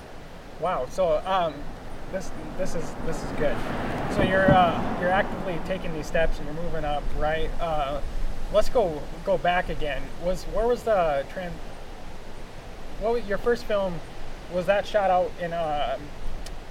Wow. 0.60 0.86
So 0.90 1.22
um, 1.24 1.54
this 2.12 2.30
this 2.58 2.74
is 2.74 2.94
this 3.06 3.22
is 3.22 3.30
good. 3.32 3.56
So 4.14 4.22
you're 4.22 4.50
uh, 4.50 4.98
you're 5.00 5.10
actively 5.10 5.58
taking 5.66 5.92
these 5.92 6.06
steps 6.06 6.38
and 6.38 6.46
you're 6.46 6.62
moving 6.64 6.84
up, 6.84 7.02
right? 7.18 7.50
Uh, 7.60 8.00
let's 8.52 8.68
go 8.68 9.00
go 9.24 9.38
back 9.38 9.68
again. 9.68 10.02
Was 10.24 10.44
where 10.44 10.66
was 10.66 10.82
the 10.82 11.24
trans? 11.32 11.54
What 13.00 13.14
was 13.14 13.24
your 13.26 13.38
first 13.38 13.64
film? 13.64 13.98
Was 14.52 14.66
that 14.66 14.86
shot 14.86 15.10
out 15.10 15.30
in 15.40 15.52
uh, 15.52 15.96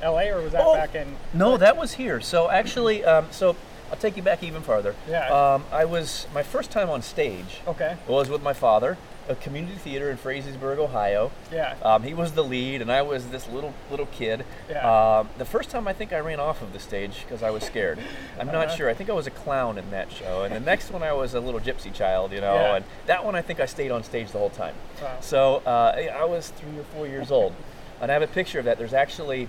L.A. 0.02 0.30
or 0.30 0.42
was 0.42 0.52
that 0.52 0.62
Oh, 0.64 0.74
back 0.76 0.96
in? 0.96 1.16
No, 1.34 1.58
that 1.58 1.78
was 1.78 1.94
here. 1.94 2.20
So 2.22 2.50
actually, 2.50 3.04
um, 3.06 3.28
so 3.32 3.56
I'll 3.90 3.98
take 3.98 4.18
you 4.18 4.24
back 4.24 4.44
even 4.44 4.62
farther. 4.62 4.96
Yeah. 5.10 5.28
Um, 5.30 5.64
I 5.72 5.86
was 5.86 6.28
my 6.34 6.44
first 6.44 6.72
time 6.72 6.90
on 6.90 7.02
stage 7.02 7.62
Okay. 7.68 7.96
was 8.08 8.30
with 8.30 8.44
my 8.44 8.54
father, 8.54 8.98
a 9.30 9.36
community 9.36 9.76
theater 9.78 10.10
in 10.10 10.18
Frazeysburg, 10.18 10.80
Ohio. 10.80 11.32
Yeah. 11.52 11.76
Um, 11.84 12.02
he 12.04 12.14
was 12.16 12.32
the 12.34 12.44
lead, 12.44 12.82
and 12.82 12.92
I 12.92 13.04
was 13.04 13.28
this 13.28 13.48
little 13.48 13.74
little 13.92 14.08
kid. 14.08 14.44
Yeah. 14.70 15.20
Um, 15.20 15.30
the 15.38 15.46
first 15.46 15.70
time 15.70 15.88
I 15.88 15.94
think 15.94 16.12
I 16.12 16.20
ran 16.20 16.40
off 16.40 16.62
of 16.64 16.74
the 16.74 16.80
stage 16.80 17.22
because 17.24 17.44
I 17.44 17.52
was 17.52 17.64
scared. 17.64 18.00
I'm 18.40 18.48
not 18.48 18.68
Uh-huh. 18.68 18.76
sure. 18.76 18.90
I 18.90 18.94
think 18.96 19.10
I 19.10 19.14
was 19.14 19.28
a 19.28 19.32
clown 19.32 19.78
in 19.78 19.92
that 19.92 20.12
show, 20.12 20.42
and 20.44 20.54
the 20.56 20.60
next 20.60 20.92
one 20.92 21.04
I 21.04 21.14
was 21.14 21.36
a 21.36 21.40
little 21.40 21.60
gypsy 21.60 21.94
child, 21.94 22.32
you 22.34 22.42
know. 22.42 22.56
Yeah. 22.56 22.76
And 22.78 22.86
that 23.06 23.24
one 23.24 23.36
I 23.36 23.42
think 23.44 23.60
I 23.60 23.68
stayed 23.68 23.92
on 23.92 24.04
stage 24.04 24.32
the 24.32 24.40
whole 24.40 24.50
time. 24.50 24.74
Wow. 25.02 25.18
So 25.22 25.56
uh, 25.66 26.10
I 26.12 26.26
was 26.26 26.50
three 26.50 26.80
or 26.80 26.84
four 26.96 27.06
years 27.06 27.30
old, 27.32 27.54
and 28.02 28.10
I 28.10 28.14
have 28.16 28.24
a 28.24 28.28
picture 28.28 28.58
of 28.58 28.66
that. 28.66 28.80
There's 28.80 28.94
actually 28.96 29.48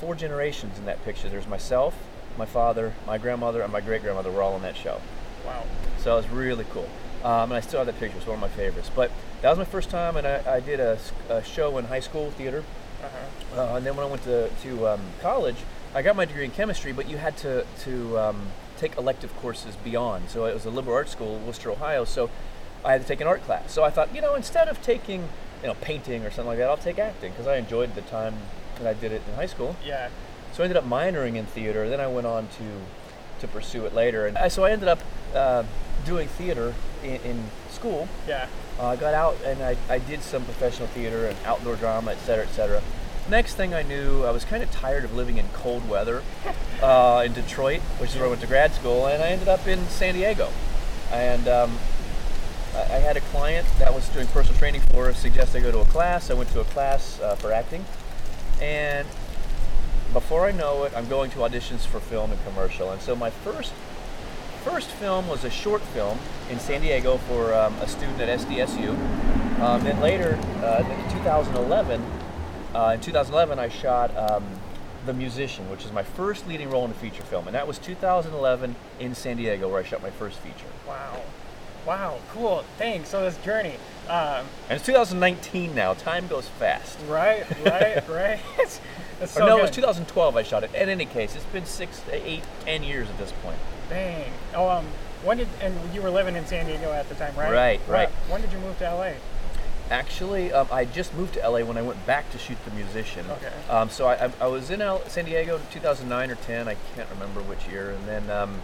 four 0.00 0.14
generations 0.14 0.78
in 0.78 0.84
that 0.86 1.04
picture. 1.04 1.28
There's 1.28 1.48
myself, 1.48 1.94
my 2.38 2.46
father, 2.46 2.94
my 3.06 3.18
grandmother, 3.18 3.62
and 3.62 3.72
my 3.72 3.80
great 3.80 4.02
grandmother 4.02 4.30
were 4.30 4.42
all 4.42 4.54
in 4.54 4.62
that 4.62 4.76
show. 4.76 5.00
Wow. 5.44 5.64
So 5.98 6.14
it 6.14 6.22
was 6.22 6.28
really 6.30 6.66
cool. 6.72 6.88
Um, 7.26 7.50
and 7.50 7.54
I 7.54 7.60
still 7.60 7.78
have 7.80 7.86
that 7.86 7.98
picture. 7.98 8.16
It's 8.16 8.26
one 8.26 8.36
of 8.36 8.40
my 8.40 8.48
favorites. 8.48 8.88
But 8.94 9.10
that 9.42 9.50
was 9.50 9.58
my 9.58 9.64
first 9.64 9.90
time, 9.90 10.16
and 10.16 10.24
I, 10.24 10.56
I 10.56 10.60
did 10.60 10.78
a 10.78 10.96
show 11.42 11.76
in 11.76 11.86
high 11.86 12.00
school 12.00 12.30
theater. 12.30 12.62
Uh-huh. 13.02 13.60
Uh, 13.60 13.76
and 13.76 13.84
then 13.84 13.96
when 13.96 14.06
I 14.06 14.08
went 14.08 14.22
to, 14.22 14.48
to 14.48 14.88
um, 14.88 15.00
college, 15.20 15.56
I 15.92 16.02
got 16.02 16.14
my 16.14 16.24
degree 16.24 16.44
in 16.44 16.52
chemistry, 16.52 16.92
but 16.92 17.08
you 17.10 17.16
had 17.16 17.36
to, 17.38 17.66
to 17.80 18.18
um, 18.18 18.46
take 18.76 18.96
elective 18.96 19.34
courses 19.38 19.74
beyond. 19.76 20.30
So 20.30 20.44
it 20.44 20.54
was 20.54 20.66
a 20.66 20.70
liberal 20.70 20.94
arts 20.94 21.10
school, 21.10 21.38
Wooster, 21.40 21.70
Ohio. 21.70 22.04
So 22.04 22.30
I 22.84 22.92
had 22.92 23.02
to 23.02 23.08
take 23.08 23.20
an 23.20 23.26
art 23.26 23.42
class. 23.42 23.72
So 23.72 23.82
I 23.82 23.90
thought, 23.90 24.14
you 24.14 24.20
know, 24.20 24.36
instead 24.36 24.68
of 24.68 24.80
taking, 24.80 25.28
you 25.62 25.68
know, 25.68 25.74
painting 25.80 26.24
or 26.24 26.30
something 26.30 26.46
like 26.46 26.58
that, 26.58 26.68
I'll 26.68 26.76
take 26.76 27.00
acting 27.00 27.32
because 27.32 27.48
I 27.48 27.56
enjoyed 27.56 27.96
the 27.96 28.02
time 28.02 28.36
that 28.78 28.86
I 28.86 28.94
did 28.94 29.10
it 29.10 29.22
in 29.26 29.34
high 29.34 29.46
school. 29.46 29.74
Yeah. 29.84 30.10
So 30.52 30.62
I 30.62 30.66
ended 30.66 30.76
up 30.76 30.88
minoring 30.88 31.34
in 31.34 31.46
theater. 31.46 31.88
Then 31.88 32.00
I 32.00 32.06
went 32.06 32.26
on 32.26 32.46
to 32.58 32.64
to 33.40 33.48
pursue 33.48 33.86
it 33.86 33.94
later, 33.94 34.26
and 34.26 34.36
I, 34.38 34.48
so 34.48 34.64
I 34.64 34.70
ended 34.70 34.88
up 34.88 35.00
uh, 35.34 35.64
doing 36.04 36.28
theater 36.28 36.74
in, 37.02 37.16
in 37.22 37.44
school. 37.70 38.08
Yeah. 38.26 38.46
Uh, 38.78 38.88
I 38.88 38.96
got 38.96 39.14
out 39.14 39.36
and 39.44 39.62
I, 39.62 39.76
I 39.88 39.98
did 39.98 40.22
some 40.22 40.44
professional 40.44 40.88
theater 40.88 41.26
and 41.26 41.36
outdoor 41.44 41.76
drama, 41.76 42.12
et 42.12 42.18
cetera, 42.18 42.44
et 42.44 42.52
cetera. 42.52 42.82
Next 43.28 43.54
thing 43.54 43.74
I 43.74 43.82
knew, 43.82 44.24
I 44.24 44.30
was 44.30 44.44
kind 44.44 44.62
of 44.62 44.70
tired 44.70 45.04
of 45.04 45.14
living 45.14 45.38
in 45.38 45.48
cold 45.48 45.88
weather 45.88 46.22
uh, 46.82 47.22
in 47.26 47.32
Detroit, 47.32 47.80
which 47.98 48.10
is 48.10 48.16
where 48.16 48.26
I 48.26 48.28
went 48.28 48.40
to 48.42 48.46
grad 48.46 48.72
school, 48.72 49.06
and 49.06 49.22
I 49.22 49.28
ended 49.28 49.48
up 49.48 49.66
in 49.66 49.84
San 49.88 50.14
Diego. 50.14 50.50
And 51.10 51.48
um, 51.48 51.78
I 52.74 52.82
I 52.82 52.98
had 52.98 53.16
a 53.16 53.20
client 53.20 53.66
that 53.78 53.92
was 53.92 54.08
doing 54.10 54.26
personal 54.28 54.58
training 54.58 54.82
for 54.92 55.08
us 55.08 55.18
suggest 55.18 55.56
I 55.56 55.60
go 55.60 55.72
to 55.72 55.80
a 55.80 55.84
class. 55.86 56.30
I 56.30 56.34
went 56.34 56.50
to 56.50 56.60
a 56.60 56.64
class 56.64 57.18
uh, 57.20 57.34
for 57.34 57.52
acting, 57.52 57.84
and 58.60 59.08
before 60.16 60.46
I 60.46 60.50
know 60.50 60.84
it, 60.84 60.94
I'm 60.96 61.06
going 61.10 61.30
to 61.32 61.40
auditions 61.40 61.80
for 61.80 62.00
film 62.00 62.30
and 62.30 62.42
commercial. 62.46 62.90
And 62.90 63.02
so 63.02 63.14
my 63.14 63.28
first 63.28 63.74
first 64.64 64.88
film 64.88 65.28
was 65.28 65.44
a 65.44 65.50
short 65.50 65.82
film 65.82 66.18
in 66.50 66.58
San 66.58 66.80
Diego 66.80 67.18
for 67.18 67.52
um, 67.52 67.74
a 67.82 67.86
student 67.86 68.18
at 68.22 68.40
SDSU. 68.40 68.88
Um, 69.60 69.84
then 69.84 70.00
later, 70.00 70.38
uh, 70.64 70.82
in 70.88 71.12
2011, 71.18 72.02
uh, 72.74 72.92
in 72.94 73.00
2011, 73.00 73.58
I 73.58 73.68
shot 73.68 74.16
um, 74.16 74.42
The 75.04 75.12
Musician, 75.12 75.70
which 75.70 75.84
is 75.84 75.92
my 75.92 76.02
first 76.02 76.48
leading 76.48 76.70
role 76.70 76.86
in 76.86 76.92
a 76.92 76.94
feature 76.94 77.22
film, 77.22 77.46
and 77.46 77.54
that 77.54 77.68
was 77.68 77.78
2011 77.78 78.74
in 78.98 79.14
San 79.14 79.36
Diego, 79.36 79.68
where 79.68 79.80
I 79.80 79.84
shot 79.84 80.00
my 80.00 80.10
first 80.10 80.38
feature. 80.38 80.72
Wow. 80.88 81.20
Wow, 81.86 82.18
cool. 82.32 82.64
Thanks. 82.78 83.10
So 83.10 83.22
this 83.22 83.36
journey, 83.38 83.76
um, 84.08 84.44
And 84.68 84.76
it's 84.76 84.84
2019 84.86 85.74
now. 85.74 85.94
Time 85.94 86.26
goes 86.26 86.48
fast. 86.48 86.98
right, 87.06 87.44
right, 87.64 88.06
right. 88.08 88.40
Or 89.18 89.26
so 89.26 89.46
no, 89.46 89.54
good. 89.54 89.60
it 89.60 89.62
was 89.62 89.70
2012 89.70 90.36
I 90.36 90.42
shot 90.42 90.62
it. 90.62 90.74
In 90.74 90.90
any 90.90 91.06
case, 91.06 91.34
it's 91.34 91.44
been 91.46 91.64
six, 91.64 92.02
eight, 92.12 92.42
ten 92.66 92.82
years 92.82 93.08
at 93.08 93.16
this 93.16 93.32
point. 93.42 93.56
Dang. 93.88 94.30
Oh, 94.54 94.68
um, 94.68 94.84
when 95.24 95.38
did 95.38 95.48
and 95.62 95.74
you 95.94 96.02
were 96.02 96.10
living 96.10 96.36
in 96.36 96.44
San 96.44 96.66
Diego 96.66 96.92
at 96.92 97.08
the 97.08 97.14
time, 97.14 97.34
right? 97.34 97.50
Right, 97.50 97.80
right. 97.88 98.08
When 98.28 98.42
did 98.42 98.52
you 98.52 98.58
move 98.58 98.76
to 98.80 98.94
LA? 98.94 99.12
Actually, 99.90 100.52
um, 100.52 100.68
I 100.70 100.84
just 100.84 101.14
moved 101.14 101.32
to 101.34 101.48
LA 101.48 101.60
when 101.64 101.78
I 101.78 101.82
went 101.82 102.04
back 102.04 102.30
to 102.32 102.36
shoot 102.38 102.58
The 102.66 102.72
Musician. 102.72 103.24
Okay. 103.30 103.52
Um, 103.70 103.88
so 103.88 104.06
I, 104.06 104.26
I, 104.26 104.32
I 104.42 104.46
was 104.48 104.68
in 104.70 104.82
L- 104.82 105.02
San 105.08 105.24
Diego 105.24 105.56
in 105.56 105.62
2009 105.72 106.30
or 106.30 106.34
10. 106.34 106.68
I 106.68 106.76
can't 106.94 107.08
remember 107.08 107.40
which 107.40 107.66
year. 107.68 107.92
And 107.92 108.06
then 108.06 108.28
um, 108.30 108.60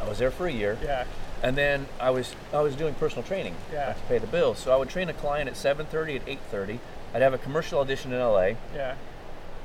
I 0.00 0.08
was 0.08 0.18
there 0.18 0.30
for 0.30 0.46
a 0.46 0.52
year. 0.52 0.78
Yeah. 0.82 1.04
And 1.42 1.56
then 1.56 1.86
I 2.00 2.10
was 2.10 2.34
I 2.52 2.60
was 2.60 2.76
doing 2.76 2.94
personal 2.94 3.24
training 3.24 3.56
Yeah. 3.72 3.92
to 3.94 4.00
pay 4.08 4.18
the 4.18 4.26
bills. 4.26 4.58
So 4.58 4.72
I 4.72 4.76
would 4.76 4.88
train 4.88 5.08
a 5.08 5.12
client 5.14 5.48
at 5.48 5.56
7:30 5.56 6.16
at 6.16 6.28
8:30. 6.28 6.78
I'd 7.14 7.22
have 7.22 7.34
a 7.34 7.38
commercial 7.38 7.80
audition 7.80 8.12
in 8.12 8.20
LA. 8.20 8.52
Yeah. 8.74 8.94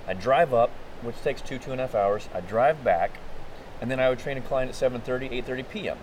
I'd 0.07 0.19
drive 0.19 0.53
up, 0.53 0.71
which 1.01 1.21
takes 1.21 1.41
two 1.41 1.59
two 1.59 1.71
and 1.71 1.79
a 1.79 1.85
half 1.85 1.95
hours. 1.95 2.27
I'd 2.33 2.47
drive 2.47 2.83
back, 2.83 3.11
and 3.81 3.91
then 3.91 3.99
I 3.99 4.09
would 4.09 4.19
train 4.19 4.37
a 4.37 4.41
client 4.41 4.69
at 4.69 4.75
7:30 4.75 5.29
8:30 5.31 5.63
p.m. 5.69 5.97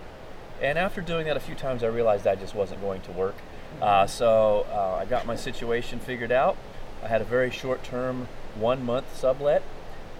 And 0.61 0.77
after 0.79 1.01
doing 1.01 1.25
that 1.27 1.35
a 1.35 1.41
few 1.41 1.55
times, 1.55 1.83
I 1.83 1.87
realized 1.87 2.23
that 2.23 2.39
just 2.39 2.55
wasn't 2.55 2.79
going 2.81 3.01
to 3.01 3.11
work. 3.11 3.35
Uh, 3.81 4.07
so 4.07 4.65
uh, 4.71 4.95
I 5.01 5.03
got 5.03 5.25
my 5.25 5.35
situation 5.35 5.99
figured 5.99 6.31
out. 6.31 6.55
I 7.03 7.07
had 7.09 7.19
a 7.19 7.25
very 7.25 7.51
short-term, 7.51 8.29
one-month 8.57 9.17
sublet 9.17 9.61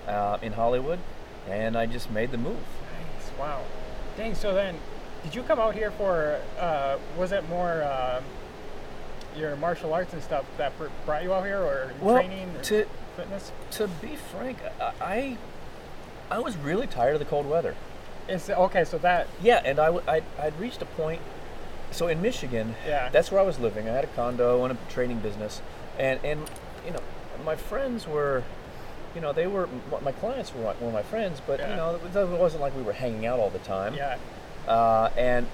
uh, 0.10 0.38
in 0.42 0.54
Hollywood, 0.54 1.00
and 1.50 1.78
I 1.78 1.86
just 1.86 2.12
made 2.12 2.32
the 2.32 2.38
move. 2.38 2.58
Nice. 2.58 3.32
Wow. 3.40 3.62
Dang. 4.18 4.36
So 4.36 4.54
then, 4.54 4.78
did 5.24 5.36
you 5.36 5.44
come 5.44 5.60
out 5.60 5.76
here 5.76 5.92
for? 5.92 6.40
Uh, 6.60 6.98
was 7.18 7.32
it 7.32 7.48
more 7.50 7.84
um 7.84 8.24
your 9.38 9.56
martial 9.58 9.94
arts 9.94 10.14
and 10.14 10.24
stuff 10.24 10.46
that 10.58 10.72
brought 11.06 11.24
you 11.24 11.34
out 11.34 11.44
here, 11.46 11.60
or 11.60 11.92
Well, 12.00 12.16
training, 12.16 12.56
or 12.58 12.62
to 12.64 12.86
fitness? 13.18 13.52
to 13.72 13.88
be 13.88 14.16
frank, 14.16 14.58
I, 14.80 14.94
I 15.02 15.38
I 16.32 16.40
was 16.40 16.56
really 16.58 16.88
tired 16.88 17.14
of 17.14 17.20
the 17.20 17.26
cold 17.26 17.46
weather. 17.46 17.76
It's 18.28 18.50
okay. 18.50 18.86
So 18.86 18.98
that. 19.00 19.28
Yeah, 19.42 19.62
and 19.66 19.78
I, 19.80 19.86
w- 19.88 20.04
I 20.08 20.22
I'd 20.40 20.58
reached 20.60 20.82
a 20.82 20.86
point. 20.86 21.22
So 21.92 22.08
in 22.08 22.22
Michigan, 22.22 22.76
Yeah. 22.86 23.10
that's 23.10 23.32
where 23.32 23.40
I 23.40 23.44
was 23.44 23.60
living. 23.60 23.88
I 23.88 23.94
had 23.94 24.04
a 24.04 24.08
condo 24.08 24.64
and 24.66 24.74
a 24.74 24.92
training 24.92 25.20
business, 25.20 25.62
and 26.00 26.20
and 26.24 26.50
you 26.86 26.92
know 26.92 27.00
my 27.46 27.56
friends 27.56 28.08
were, 28.08 28.44
you 29.16 29.22
know 29.22 29.32
they 29.34 29.48
were 29.48 29.68
my 30.04 30.12
clients 30.12 30.54
were, 30.54 30.62
my- 30.64 30.76
were 30.86 30.92
my 30.92 31.04
friends, 31.04 31.42
but 31.48 31.60
Yeah. 31.60 31.70
you 31.72 31.76
know 31.78 31.96
it 31.96 32.28
wasn't 32.28 32.62
like 32.62 32.76
we 32.76 32.84
were 32.84 32.94
hanging 32.94 33.26
out 33.26 33.40
all 33.40 33.50
the 33.50 33.60
time. 33.60 33.94
Yeah. 33.96 34.18
Uh, 34.68 35.10
and 35.18 35.48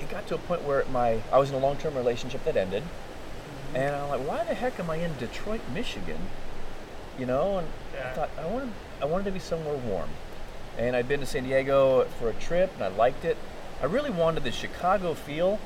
it- 0.00 0.08
got 0.10 0.26
to 0.28 0.34
a 0.34 0.38
point 0.38 0.62
where 0.62 0.84
my 0.86 1.20
I 1.30 1.38
was 1.38 1.50
in 1.50 1.54
a 1.54 1.58
long 1.58 1.76
term 1.76 1.94
relationship 1.94 2.44
that 2.44 2.56
ended, 2.56 2.82
Mm-hmm. 2.82 3.76
and 3.76 3.94
I'm 3.96 4.08
like, 4.08 4.20
why 4.28 4.44
the 4.44 4.54
heck 4.54 4.78
am 4.80 4.90
I 4.90 4.96
in 4.96 5.16
Detroit, 5.18 5.60
Michigan? 5.72 6.18
You 7.18 7.26
know, 7.26 7.58
and 7.58 7.68
I 8.02 8.12
thought 8.14 8.30
I 8.38 8.46
wanted 8.46 8.70
I 9.00 9.04
wanted 9.04 9.24
to 9.24 9.30
be 9.32 9.38
somewhere 9.38 9.74
warm, 9.76 10.08
and 10.78 10.96
I'd 10.96 11.08
been 11.08 11.20
to 11.20 11.26
San 11.26 11.44
Diego 11.44 12.04
for 12.18 12.30
a 12.30 12.34
trip 12.34 12.72
and 12.74 12.82
I 12.84 12.88
liked 12.88 13.24
it. 13.24 13.36
I 13.82 13.86
really 13.86 14.10
wanted 14.10 14.44
the 14.44 14.52
Chicago 14.52 15.12
feel 15.14 15.58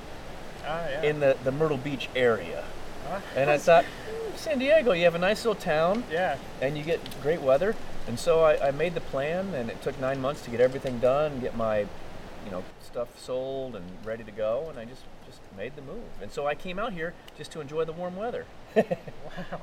Ah, 0.67 0.83
yeah. 0.89 1.03
in 1.03 1.21
the, 1.21 1.37
the 1.45 1.53
Myrtle 1.53 1.77
Beach 1.77 2.09
area, 2.17 2.65
Ah, 3.09 3.21
and 3.37 3.49
I 3.51 3.59
thought, 3.59 3.85
"Hmm, 3.85 4.26
San 4.37 4.59
Diego, 4.59 4.93
you 4.93 5.05
have 5.05 5.15
a 5.15 5.19
nice 5.19 5.45
little 5.45 5.61
town 5.61 6.05
yeah. 6.11 6.37
and 6.61 6.77
you 6.77 6.85
get 6.85 7.01
great 7.23 7.41
weather. 7.41 7.75
And 8.07 8.19
so 8.19 8.45
I, 8.45 8.69
I 8.69 8.71
made 8.71 8.95
the 8.95 9.01
plan, 9.01 9.53
and 9.55 9.69
it 9.69 9.83
took 9.83 9.99
nine 10.01 10.21
months 10.21 10.43
to 10.43 10.51
get 10.51 10.61
everything 10.61 11.01
done, 11.01 11.41
get 11.41 11.57
my, 11.57 11.81
you 11.81 12.51
know, 12.51 12.63
stuff 12.81 13.09
sold 13.19 13.75
and 13.75 13.85
ready 14.05 14.23
to 14.23 14.31
go, 14.31 14.67
and 14.71 14.79
I 14.79 14.85
just 14.85 15.03
just 15.27 15.41
made 15.57 15.75
the 15.75 15.83
move. 15.83 16.05
And 16.23 16.31
so 16.31 16.47
I 16.47 16.55
came 16.55 16.79
out 16.79 16.93
here 16.93 17.15
just 17.37 17.51
to 17.53 17.61
enjoy 17.61 17.85
the 17.85 17.93
warm 17.93 18.15
weather. 18.15 18.47
Wow. 18.77 19.61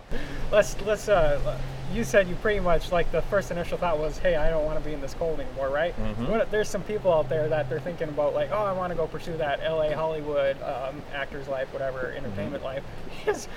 Let's 0.51 0.79
let's. 0.82 1.10
Uh, 1.10 1.58
you 1.93 2.03
said 2.03 2.27
you 2.27 2.36
pretty 2.36 2.60
much 2.60 2.91
like 2.91 3.12
the 3.12 3.22
first 3.24 3.51
initial 3.51 3.77
thought 3.77 4.00
was, 4.00 4.17
hey, 4.17 4.36
I 4.36 4.50
don't 4.50 4.65
want 4.65 4.79
to 4.79 4.84
be 4.86 4.93
in 4.93 5.01
this 5.01 5.13
cold 5.13 5.39
anymore, 5.39 5.70
right? 5.70 5.96
Mhm. 5.98 6.29
What, 6.29 6.50
there's 6.51 6.67
some 6.70 6.82
people 6.84 7.13
out 7.13 7.29
there 7.29 7.48
that 7.50 7.70
they're 7.70 7.79
thinking 7.79 8.10
about 8.10 8.34
like, 8.34 8.50
oh, 8.51 8.63
I 8.63 8.72
want 8.72 8.91
to 8.91 8.96
go 8.98 9.05
pursue 9.08 9.38
that 9.38 9.60
L.A. 9.62 9.93
Hollywood 9.93 10.58
um, 10.63 11.01
actor's 11.13 11.48
life, 11.48 11.72
whatever, 11.72 12.13
entertainment 12.17 12.63
life. 12.63 12.84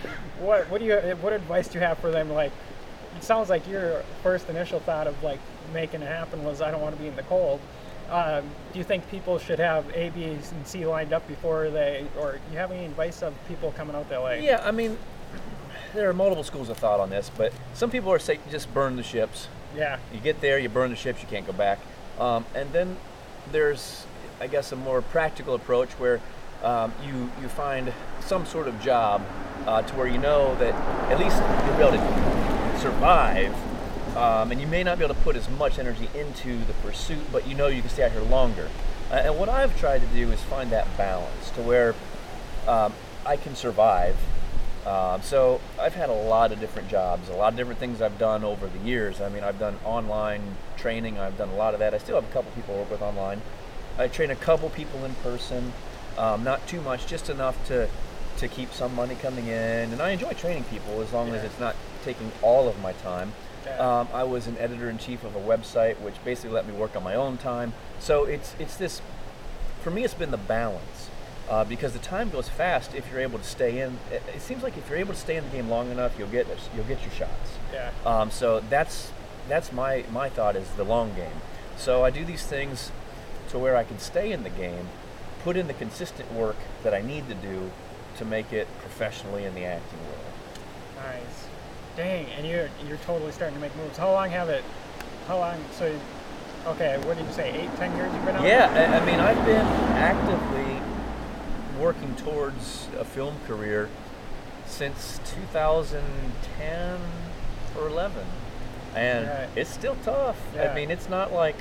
What 0.41 0.69
what 0.71 0.81
do 0.81 0.87
you 0.87 0.97
what 1.23 1.33
advice 1.33 1.69
do 1.69 1.79
you 1.79 1.85
have 1.85 1.99
for 1.99 2.11
them? 2.11 2.31
Like, 2.31 2.53
it 3.17 3.25
sounds 3.25 3.49
like 3.49 3.67
your 3.69 4.03
first 4.23 4.49
initial 4.51 4.81
thought 4.81 5.07
of 5.07 5.21
like 5.23 5.41
making 5.73 6.03
it 6.03 6.09
happen 6.09 6.45
was, 6.45 6.61
I 6.61 6.71
don't 6.71 6.83
want 6.83 6.95
to 6.95 7.01
be 7.01 7.09
in 7.09 7.17
the 7.17 7.23
cold. 7.25 7.61
Um, 8.11 8.45
do 8.73 8.79
you 8.79 8.85
think 8.85 9.09
people 9.11 9.37
should 9.39 9.59
have 9.59 9.85
A, 9.95 10.11
B, 10.11 10.25
and 10.25 10.67
C 10.67 10.87
lined 10.87 11.13
up 11.13 11.27
before 11.27 11.71
they, 11.71 12.07
or 12.21 12.33
do 12.35 12.39
you 12.53 12.59
have 12.59 12.71
any 12.71 12.85
advice 12.85 13.21
of 13.23 13.35
people 13.49 13.73
coming 13.73 13.97
out 13.97 14.09
to 14.11 14.21
LA? 14.21 14.31
Yeah, 14.35 14.63
I 14.65 14.71
mean, 14.71 14.97
there 15.97 16.09
are 16.09 16.13
multiple 16.13 16.45
schools 16.45 16.69
of 16.69 16.77
thought 16.77 17.01
on 17.01 17.11
this, 17.11 17.31
but 17.37 17.53
some 17.75 17.91
people 17.91 18.13
are 18.13 18.19
saying 18.19 18.41
just 18.51 18.73
burn 18.73 18.97
the 18.97 19.03
ships. 19.03 19.49
Yeah. 19.75 19.99
You 20.13 20.21
get 20.21 20.41
there, 20.41 20.59
you 20.59 20.69
burn 20.69 20.91
the 20.91 20.97
ships, 20.97 21.23
you 21.23 21.29
can't 21.29 21.47
go 21.47 21.53
back. 21.53 21.79
Um, 22.21 22.45
and 22.55 22.73
then 22.73 22.97
there's, 23.51 24.07
I 24.41 24.47
guess, 24.47 24.73
a 24.73 24.77
more 24.77 25.03
practical 25.03 25.55
approach 25.55 25.91
where 25.93 26.21
um, 26.63 26.93
you 27.05 27.31
you 27.41 27.49
find 27.49 27.93
some 28.21 28.47
sort 28.47 28.69
of 28.69 28.81
job 28.81 29.23
uh, 29.67 29.83
to 29.83 29.95
where 29.95 30.07
you 30.07 30.19
know 30.19 30.55
that 30.57 30.75
at 31.11 31.19
least 31.19 31.37
you'll 31.67 31.77
be 31.77 31.83
able 31.83 31.93
to 31.93 32.81
survive, 32.81 33.55
um, 34.17 34.51
and 34.51 34.61
you 34.61 34.67
may 34.67 34.83
not 34.83 34.99
be 34.99 35.05
able 35.05 35.15
to 35.15 35.21
put 35.21 35.37
as 35.37 35.49
much 35.51 35.79
energy 35.79 36.09
into 36.15 36.59
the 36.65 36.73
pursuit, 36.75 37.21
but 37.31 37.47
you 37.47 37.55
know 37.55 37.67
you 37.67 37.81
can 37.81 37.91
stay 37.91 38.05
out 38.05 38.13
here 38.13 38.23
longer. 38.23 38.71
Uh, 39.11 39.15
and 39.15 39.39
what 39.39 39.49
I've 39.49 39.79
tried 39.79 40.01
to 40.01 40.07
do 40.09 40.31
is 40.33 40.41
find 40.43 40.71
that 40.71 40.97
balance 40.97 41.51
to 41.51 41.63
where 41.63 41.95
um, 42.67 42.93
I 43.25 43.37
can 43.37 43.55
survive. 43.55 44.17
Um, 44.87 45.21
so 45.21 45.61
I've 45.81 45.95
had 45.95 46.11
a 46.11 46.15
lot 46.15 46.53
of 46.53 46.61
different 46.61 46.89
jobs, 46.89 47.29
a 47.29 47.35
lot 47.35 47.53
of 47.53 47.57
different 47.57 47.81
things 47.81 48.01
I've 48.01 48.19
done 48.19 48.45
over 48.45 48.69
the 48.69 48.79
years. 48.79 49.21
I 49.21 49.29
mean, 49.29 49.43
I've 49.43 49.59
done 49.59 49.77
online 49.85 50.57
training. 50.77 51.19
I've 51.19 51.37
done 51.37 51.49
a 51.49 51.57
lot 51.57 51.75
of 51.75 51.81
that. 51.81 51.93
I 51.93 51.99
still 51.99 52.15
have 52.15 52.25
a 52.25 52.33
couple 52.33 52.53
people 52.53 52.77
I 52.77 52.79
work 52.79 52.91
with 52.93 53.03
online. 53.03 53.43
I 53.99 54.07
train 54.07 54.31
a 54.31 54.37
couple 54.37 54.71
people 54.71 55.05
in 55.05 55.15
person, 55.17 55.73
um, 56.17 56.45
not 56.45 56.67
too 56.69 56.81
much, 56.83 57.07
just 57.07 57.29
enough 57.29 57.67
to 57.67 57.89
to 58.39 58.49
keep 58.49 58.71
some 58.73 58.95
money 58.95 59.15
coming 59.15 59.47
in. 59.47 59.93
And 59.93 60.01
I 60.03 60.11
enjoy 60.11 60.33
training 60.35 60.65
people 60.65 61.01
as 61.01 61.11
long 61.13 61.31
as 61.31 61.43
it's 61.43 61.59
not 61.59 61.75
taking 62.05 62.31
all 62.43 62.69
of 62.69 62.79
my 62.81 62.93
time. 62.93 63.33
Yeah. 63.65 64.01
Um, 64.01 64.09
I 64.13 64.25
was 64.25 64.47
an 64.47 64.59
editor 64.59 64.91
in 64.91 64.99
chief 64.99 65.25
of 65.25 65.35
a 65.35 65.41
website, 65.41 65.99
which 66.01 66.23
basically 66.23 66.51
let 66.51 66.67
me 66.67 66.75
work 66.75 66.95
on 66.95 67.03
my 67.03 67.15
own 67.15 67.39
time. 67.39 67.73
So 67.99 68.25
it's 68.25 68.55
it's 68.59 68.77
this. 68.77 69.01
For 69.81 69.91
me, 69.91 70.05
it's 70.05 70.15
been 70.15 70.31
the 70.31 70.37
balance, 70.37 71.11
uh, 71.49 71.65
because 71.65 71.93
the 71.93 71.99
time 72.01 72.31
goes 72.31 72.49
fast 72.49 72.95
if 72.95 73.11
you're 73.11 73.21
able 73.21 73.39
to 73.39 73.45
stay 73.45 73.81
in. 73.81 73.99
It, 74.11 74.23
it 74.35 74.41
seems 74.41 74.63
like 74.63 74.77
if 74.77 74.89
you're 74.89 74.99
able 74.99 75.15
to 75.15 75.21
stay 75.21 75.37
in 75.37 75.45
the 75.45 75.51
game 75.51 75.69
long 75.69 75.91
enough, 75.91 76.19
you'll 76.19 76.29
get 76.29 76.47
you'll 76.75 76.85
get 76.85 77.03
your 77.03 77.13
shots. 77.13 77.51
Yeah. 77.73 77.91
Um, 78.05 78.31
so 78.31 78.61
that's 78.69 79.13
that's 79.49 79.73
my 79.73 80.05
my 80.13 80.29
thought 80.29 80.57
is 80.57 80.69
the 80.71 80.85
long 80.85 81.15
game. 81.15 81.41
So 81.77 82.05
I 82.05 82.11
do 82.11 82.25
these 82.25 82.45
things 82.45 82.91
to 83.51 83.59
where 83.59 83.77
I 83.77 83.85
can 83.85 83.99
stay 83.99 84.33
in 84.33 84.43
the 84.43 84.51
game, 84.51 84.89
put 85.45 85.57
in 85.57 85.67
the 85.67 85.75
consistent 85.75 86.33
work 86.33 86.57
that 86.83 86.95
I 86.95 87.03
need 87.03 87.29
to 87.29 87.35
do 87.35 87.71
to 88.17 88.25
make 88.25 88.53
it 88.53 88.67
professionally 88.81 89.45
in 89.45 89.55
the 89.55 89.65
acting 89.65 89.99
world. 90.01 90.19
Nice. 90.97 91.47
Dang, 91.97 92.27
and 92.37 92.47
you're 92.47 92.69
you're 92.87 92.99
totally 92.99 93.33
starting 93.33 93.55
to 93.55 93.61
make 93.61 93.75
moves. 93.77 93.97
How 93.97 94.11
long 94.13 94.31
have 94.31 94.49
it? 94.49 94.65
How 95.29 95.39
long? 95.39 95.57
So, 95.79 95.99
okay, 96.67 96.99
what 97.05 97.17
did 97.17 97.27
you 97.27 97.33
say? 97.33 97.53
Eight, 97.53 97.75
ten 97.77 97.95
years 97.97 98.13
you've 98.13 98.25
been 98.25 98.37
out? 98.37 98.45
Yeah, 98.45 98.71
I, 98.71 98.99
I 98.99 99.07
mean, 99.07 99.21
I've 99.21 99.45
been 99.47 99.67
actively 99.97 100.81
working 101.79 102.15
towards 102.17 102.89
a 102.99 103.05
film 103.05 103.35
career 103.47 103.89
since 104.67 105.21
2010 105.25 106.99
or 107.79 107.89
11, 107.89 108.25
and 108.95 109.29
Right. 109.29 109.49
it's 109.55 109.71
still 109.71 109.97
tough. 110.03 110.37
Yeah. 110.55 110.71
I 110.71 110.75
mean, 110.75 110.91
it's 110.91 111.09
not 111.09 111.33
like 111.33 111.57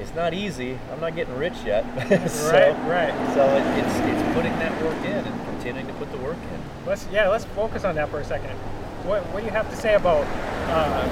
it's 0.00 0.14
not 0.14 0.32
easy. 0.34 0.78
I'm 0.92 1.00
not 1.00 1.14
getting 1.14 1.36
rich 1.36 1.54
yet, 1.64 1.84
so, 2.30 2.50
Right, 2.52 2.72
right. 2.88 3.34
So 3.34 3.44
it, 3.44 3.78
it's 3.78 3.94
it's 4.00 4.34
putting 4.34 4.52
that 4.58 4.82
work 4.82 4.96
in 5.04 5.24
and 5.24 5.44
continuing 5.46 5.86
to 5.86 5.92
put 5.94 6.10
the 6.10 6.18
work 6.18 6.36
in. 6.36 6.62
Let's 6.86 7.06
yeah, 7.12 7.28
let's 7.28 7.44
focus 7.44 7.84
on 7.84 7.94
that 7.96 8.08
for 8.08 8.18
a 8.20 8.24
second. 8.24 8.50
What 9.06 9.22
what 9.32 9.40
do 9.40 9.46
you 9.46 9.52
have 9.52 9.68
to 9.70 9.76
say 9.76 9.94
about? 9.94 10.26
Uh, 10.68 11.08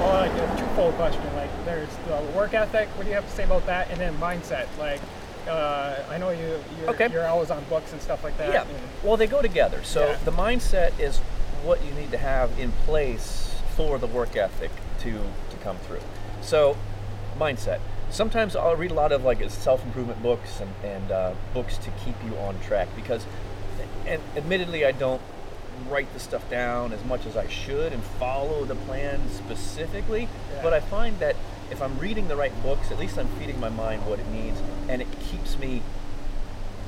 well, 0.00 0.12
like 0.28 0.32
a 0.32 0.58
twofold 0.60 0.94
question. 0.94 1.22
Like, 1.36 1.50
there's 1.64 1.88
the 2.08 2.20
work 2.36 2.54
ethic. 2.54 2.88
What 2.96 3.04
do 3.04 3.08
you 3.10 3.14
have 3.14 3.26
to 3.28 3.32
say 3.34 3.44
about 3.44 3.64
that? 3.66 3.90
And 3.90 4.00
then 4.00 4.16
mindset. 4.18 4.66
Like, 4.78 5.00
uh, 5.48 6.02
I 6.10 6.18
know 6.18 6.30
you 6.30 6.58
you're, 6.80 6.90
Okay. 6.90 7.08
you're 7.12 7.26
always 7.26 7.50
on 7.50 7.64
books 7.64 7.92
and 7.92 8.00
stuff 8.00 8.22
like 8.24 8.36
that. 8.38 8.52
Yeah. 8.52 8.64
Well, 9.02 9.16
they 9.16 9.26
go 9.26 9.42
together. 9.42 9.82
So 9.82 10.08
Yeah. 10.10 10.16
the 10.24 10.32
mindset 10.32 10.98
is 10.98 11.18
what 11.64 11.82
you 11.84 11.92
need 11.92 12.10
to 12.10 12.18
have 12.18 12.50
in 12.58 12.72
place 12.86 13.54
for 13.76 13.98
the 13.98 14.06
work 14.06 14.36
ethic 14.36 14.70
to 15.00 15.12
to 15.12 15.56
come 15.62 15.76
through. 15.78 16.00
So 16.42 16.76
mindset. 17.38 17.80
Sometimes 18.10 18.54
I'll 18.54 18.76
read 18.76 18.90
a 18.90 18.94
lot 18.94 19.10
of 19.12 19.24
like 19.24 19.38
self 19.50 19.84
improvement 19.84 20.22
books 20.22 20.60
and 20.60 20.72
and 20.84 21.10
uh, 21.10 21.32
books 21.52 21.78
to 21.78 21.90
keep 22.04 22.14
you 22.24 22.36
on 22.38 22.58
track 22.60 22.88
because, 22.94 23.26
and 24.06 24.20
admittedly, 24.36 24.84
I 24.86 24.92
don't 24.92 25.20
write 25.88 26.12
the 26.14 26.20
stuff 26.20 26.48
down 26.48 26.92
as 26.92 27.04
much 27.04 27.26
as 27.26 27.36
I 27.36 27.48
should 27.48 27.92
and 27.92 28.02
follow 28.20 28.64
the 28.64 28.76
plan 28.76 29.20
specifically. 29.30 30.28
Yeah. 30.54 30.62
But 30.62 30.72
I 30.72 30.80
find 30.80 31.18
that 31.18 31.34
if 31.70 31.80
I'm 31.82 31.98
reading 31.98 32.28
the 32.28 32.36
right 32.36 32.52
books, 32.62 32.90
at 32.90 32.98
least 32.98 33.18
I'm 33.18 33.28
feeding 33.38 33.58
my 33.58 33.68
mind 33.68 34.06
what 34.06 34.18
it 34.18 34.28
needs, 34.28 34.60
and 34.88 35.00
it 35.02 35.08
keeps 35.20 35.58
me 35.58 35.82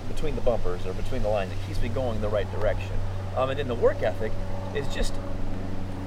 between 0.09 0.35
the 0.35 0.41
bumpers 0.41 0.87
or 0.87 0.93
between 0.93 1.23
the 1.23 1.29
lines. 1.29 1.53
It 1.53 1.59
keeps 1.67 1.81
me 1.83 1.89
going 1.89 2.17
in 2.17 2.23
the 2.23 2.29
right 2.29 2.51
direction. 2.53 2.93
Um, 3.37 3.51
and 3.51 3.59
then 3.59 3.69
the 3.69 3.75
work 3.75 4.03
ethic 4.03 4.33
is 4.75 4.87
just 4.95 5.13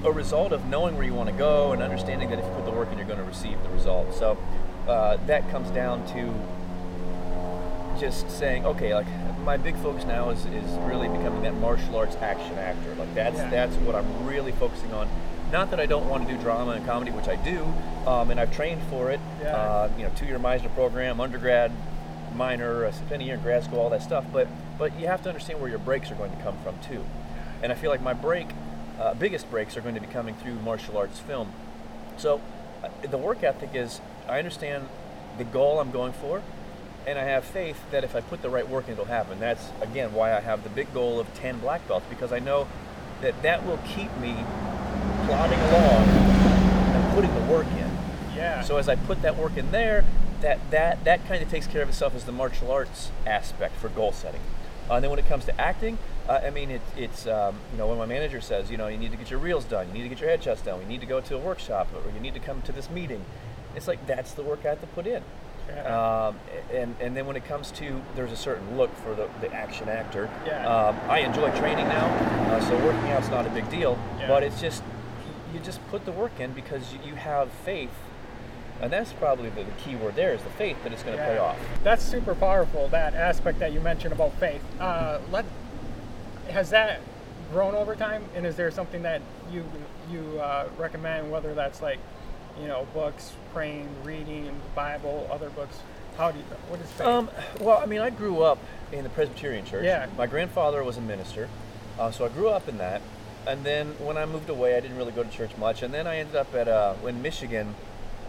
a 0.03 0.11
result 0.11 0.53
of 0.53 0.65
knowing 0.65 0.95
where 0.95 1.03
you 1.05 1.13
want 1.13 1.29
to 1.29 1.35
go 1.35 1.73
and 1.73 1.81
understanding 1.81 2.29
that 2.29 2.39
if 2.39 2.45
you 2.45 2.51
put 2.51 2.65
the 2.65 2.71
work 2.71 2.91
in, 2.91 2.97
you're 2.97 3.07
going 3.07 3.19
to 3.19 3.25
receive 3.25 3.61
the 3.63 3.69
result. 3.69 4.13
So 4.13 4.37
uh, 4.87 5.17
that 5.27 5.49
comes 5.51 5.69
down 5.71 6.07
to 6.13 6.33
just 7.99 8.29
saying, 8.31 8.65
okay, 8.65 8.93
like 8.95 9.07
my 9.43 9.57
big 9.57 9.75
focus 9.77 10.05
now 10.05 10.29
is, 10.29 10.45
is 10.45 10.71
really 10.79 11.09
becoming 11.09 11.41
that 11.41 11.53
martial 11.55 11.97
arts 11.97 12.15
action 12.17 12.57
actor. 12.57 12.95
Like 12.95 13.13
that's 13.13 13.37
Yeah. 13.37 13.49
that's 13.49 13.75
what 13.77 13.95
I'm 13.95 14.25
really 14.25 14.53
focusing 14.53 14.93
on. 14.93 15.09
Not 15.51 15.71
that 15.71 15.79
I 15.79 15.87
don't 15.87 16.07
want 16.07 16.27
to 16.27 16.33
do 16.33 16.39
drama 16.39 16.71
and 16.71 16.85
comedy, 16.85 17.09
which 17.09 17.27
I 17.27 17.35
do, 17.37 17.63
um, 18.05 18.29
and 18.29 18.39
I've 18.39 18.55
trained 18.55 18.83
for 18.83 19.09
it. 19.09 19.19
Yeah. 19.41 19.55
Uh, 19.55 19.91
you 19.97 20.03
know, 20.03 20.11
two-year 20.15 20.37
Meisner 20.37 20.73
program, 20.75 21.19
undergrad, 21.19 21.71
minor, 22.35 22.85
uh, 22.85 22.91
spent 22.91 23.23
a 23.23 23.25
year 23.25 23.33
in 23.33 23.41
grad 23.41 23.63
school, 23.63 23.79
all 23.79 23.89
that 23.89 24.03
stuff. 24.03 24.25
But 24.31 24.47
but 24.77 24.97
you 24.99 25.07
have 25.07 25.23
to 25.23 25.29
understand 25.29 25.59
where 25.59 25.69
your 25.69 25.79
breaks 25.79 26.11
are 26.11 26.15
going 26.15 26.35
to 26.35 26.43
come 26.43 26.55
from 26.63 26.79
too. 26.79 27.03
And 27.63 27.71
I 27.71 27.75
feel 27.75 27.89
like 27.89 28.01
my 28.01 28.13
break, 28.13 28.47
uh, 28.99 29.15
biggest 29.15 29.49
breaks, 29.49 29.75
are 29.75 29.81
going 29.81 29.95
to 29.95 30.01
be 30.01 30.07
coming 30.07 30.35
through 30.35 30.53
martial 30.59 30.97
arts 30.97 31.19
film. 31.19 31.51
So 32.17 32.41
uh, 32.83 32.89
the 33.07 33.17
work 33.17 33.43
ethic 33.43 33.71
is 33.73 34.01
I 34.27 34.37
understand 34.37 34.87
the 35.39 35.43
goal 35.45 35.79
I'm 35.79 35.91
going 35.91 36.13
for, 36.13 36.43
and 37.07 37.17
I 37.17 37.23
have 37.23 37.43
faith 37.43 37.79
that 37.89 38.03
if 38.03 38.15
I 38.15 38.21
put 38.21 38.43
the 38.43 38.51
right 38.51 38.69
work 38.69 38.85
in, 38.85 38.93
it'll 38.93 39.05
happen. 39.05 39.39
That's 39.39 39.69
again 39.81 40.13
why 40.13 40.37
I 40.37 40.41
have 40.41 40.63
the 40.63 40.69
big 40.69 40.93
goal 40.93 41.19
of 41.19 41.33
10 41.33 41.59
black 41.59 41.87
belts 41.87 42.05
because 42.07 42.31
I 42.31 42.37
know 42.37 42.67
that 43.21 43.41
that 43.41 43.65
will 43.65 43.79
keep 43.79 44.15
me 44.17 44.45
plodding 45.29 45.59
along 45.59 46.07
and 46.09 47.13
putting 47.13 47.33
the 47.35 47.53
work 47.53 47.67
in. 47.67 47.91
Yeah. 48.35 48.61
So 48.61 48.77
as 48.77 48.89
I 48.89 48.95
put 48.95 49.21
that 49.21 49.37
work 49.37 49.57
in 49.57 49.71
there, 49.71 50.03
that 50.41 50.59
that 50.71 51.03
that 51.03 51.25
kind 51.27 51.43
of 51.43 51.49
takes 51.49 51.67
care 51.67 51.81
of 51.81 51.89
itself 51.89 52.15
as 52.15 52.23
the 52.23 52.31
martial 52.31 52.71
arts 52.71 53.11
aspect 53.25 53.75
for 53.75 53.89
goal 53.89 54.11
setting. 54.11 54.41
Uh, 54.89 54.95
and 54.95 55.03
then 55.03 55.11
when 55.11 55.19
it 55.19 55.27
comes 55.27 55.45
to 55.45 55.61
acting, 55.61 55.99
uh, 56.27 56.41
I 56.43 56.49
mean, 56.49 56.71
it, 56.71 56.81
it's 56.97 57.27
um, 57.27 57.57
you 57.71 57.77
know 57.77 57.87
when 57.87 57.97
my 57.97 58.07
manager 58.07 58.41
says, 58.41 58.71
you 58.71 58.77
know, 58.77 58.87
you 58.87 58.97
need 58.97 59.11
to 59.11 59.17
get 59.17 59.29
your 59.29 59.39
reels 59.39 59.65
done, 59.65 59.87
you 59.87 59.93
need 59.93 60.03
to 60.03 60.09
get 60.09 60.19
your 60.19 60.29
headshots 60.29 60.63
done, 60.63 60.81
you 60.81 60.87
need 60.87 61.01
to 61.01 61.07
go 61.07 61.21
to 61.21 61.35
a 61.35 61.39
workshop, 61.39 61.89
or 61.93 62.11
you 62.11 62.19
need 62.19 62.33
to 62.33 62.39
come 62.39 62.61
to 62.63 62.71
this 62.71 62.89
meeting. 62.89 63.23
It's 63.75 63.87
like 63.87 64.05
that's 64.07 64.33
the 64.33 64.41
work 64.41 64.65
I 64.65 64.69
have 64.69 64.81
to 64.81 64.87
put 64.87 65.05
in. 65.05 65.21
Yeah. 65.67 66.27
Um, 66.27 66.39
and 66.73 66.95
and 66.99 67.15
then 67.15 67.27
when 67.27 67.35
it 67.35 67.45
comes 67.45 67.69
to 67.73 68.01
there's 68.15 68.31
a 68.31 68.35
certain 68.35 68.77
look 68.77 68.95
for 68.97 69.13
the, 69.13 69.29
the 69.41 69.53
action 69.53 69.89
actor. 69.89 70.27
Yeah. 70.45 70.65
Um, 70.65 70.97
I 71.07 71.19
enjoy 71.19 71.51
training 71.59 71.87
now, 71.87 72.07
uh, 72.51 72.59
so 72.61 72.75
working 72.83 73.11
out's 73.11 73.29
not 73.29 73.45
a 73.45 73.51
big 73.51 73.69
deal. 73.69 73.99
Yeah. 74.17 74.27
But 74.27 74.41
it's 74.41 74.59
just 74.59 74.81
you 75.53 75.59
just 75.59 75.85
put 75.87 76.05
the 76.05 76.11
work 76.11 76.39
in 76.39 76.53
because 76.53 76.93
you, 77.05 77.15
have 77.15 77.51
faith, 77.51 77.91
and 78.81 78.91
that's 78.91 79.13
probably 79.13 79.49
the, 79.49 79.63
the 79.63 79.71
key 79.71 79.95
word 79.95 80.15
there 80.15 80.33
is 80.33 80.41
the 80.43 80.49
faith 80.51 80.81
that 80.83 80.93
it's 80.93 81.03
going 81.03 81.17
to 81.17 81.23
pay 81.23 81.37
off. 81.37 81.57
That's 81.83 82.03
super 82.03 82.35
powerful. 82.35 82.87
That 82.89 83.13
aspect 83.13 83.59
that 83.59 83.73
you 83.73 83.79
mentioned 83.79 84.13
about 84.13 84.33
faith. 84.33 84.61
Uh, 84.79 85.19
let 85.31 85.45
has 86.49 86.69
that 86.71 87.01
grown 87.51 87.75
over 87.75 87.95
time, 87.95 88.23
and 88.35 88.45
is 88.45 88.55
there 88.55 88.71
something 88.71 89.01
that 89.03 89.21
you 89.51 89.65
you 90.11 90.39
uh, 90.39 90.67
recommend? 90.77 91.31
Whether 91.31 91.53
that's 91.53 91.81
like, 91.81 91.99
you 92.59 92.67
know, 92.67 92.87
books, 92.93 93.33
praying, 93.53 93.89
reading, 94.03 94.55
Bible, 94.75 95.27
other 95.31 95.49
books. 95.49 95.77
How 96.17 96.31
do 96.31 96.37
you? 96.37 96.45
What 96.67 96.79
is 96.81 96.89
faith? 96.91 97.07
Um, 97.07 97.29
well, 97.59 97.77
I 97.77 97.85
mean, 97.85 98.01
I 98.01 98.09
grew 98.09 98.41
up 98.41 98.59
in 98.91 99.03
the 99.03 99.09
Presbyterian 99.09 99.65
church. 99.65 99.85
Yeah. 99.85 100.07
My 100.17 100.27
grandfather 100.27 100.83
was 100.83 100.97
a 100.97 101.01
minister, 101.01 101.49
uh, 101.97 102.11
so 102.11 102.25
I 102.25 102.29
grew 102.29 102.49
up 102.49 102.67
in 102.67 102.77
that. 102.77 103.01
And 103.49 103.63
then 103.63 103.87
when 103.97 104.15
I 104.15 104.27
moved 104.27 104.47
away, 104.49 104.77
I 104.77 104.79
didn't 104.79 104.95
really 104.95 105.11
go 105.11 105.23
to 105.23 105.29
church 105.31 105.57
much. 105.57 105.81
And 105.81 105.91
then 105.91 106.05
I 106.05 106.17
ended 106.17 106.35
up 106.35 106.53
at 106.53 106.67
uh, 106.67 106.93
in 107.07 107.21
Michigan. 107.23 107.73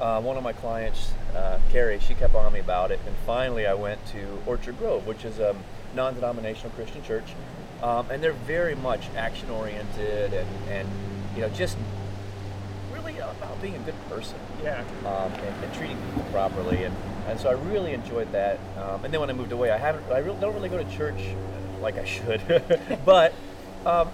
Uh, 0.01 0.19
one 0.19 0.39
of 0.39 0.43
my 0.43 0.55
clients, 0.55 1.13
uh, 1.37 1.59
Carrie, 1.71 2.01
she 2.01 2.15
kept 2.15 2.35
on 2.35 2.51
me 2.55 2.61
about 2.61 2.91
it, 2.91 2.99
and 3.07 3.15
finally 3.27 3.67
I 3.67 3.75
went 3.75 4.05
to 4.07 4.41
Orchard 4.47 4.79
Grove, 4.79 5.07
which 5.07 5.27
is 5.27 5.39
a 5.39 5.55
non-denominational 5.95 6.71
Christian 6.71 7.03
church, 7.03 7.35
um, 7.83 8.11
and 8.11 8.23
they're 8.23 8.33
very 8.33 8.75
much 8.75 9.11
action-oriented 9.15 10.33
and, 10.33 10.49
and 10.71 10.89
you 11.35 11.43
know 11.43 11.51
just 11.51 11.77
really 12.95 13.19
about 13.19 13.61
being 13.61 13.75
a 13.75 13.79
good 13.81 14.09
person 14.09 14.39
yeah. 14.65 14.83
um, 15.05 15.31
and, 15.33 15.65
and 15.65 15.75
treating 15.75 15.99
people 16.07 16.23
properly, 16.33 16.85
and, 16.85 16.97
and 17.29 17.39
so 17.39 17.51
I 17.51 17.53
really 17.71 17.93
enjoyed 17.93 18.33
that. 18.33 18.59
Um, 18.79 19.05
and 19.05 19.13
then 19.13 19.21
when 19.21 19.29
I 19.29 19.35
moved 19.35 19.53
away, 19.53 19.71
I 19.71 19.77
haven't, 19.77 20.11
I 20.11 20.21
re- 20.21 20.35
don't 20.41 20.55
really 20.55 20.71
go 20.71 20.83
to 20.83 20.97
church 20.97 21.21
like 21.83 21.99
I 21.99 22.07
should, 22.07 22.41
but 23.05 23.35
um, 23.85 24.09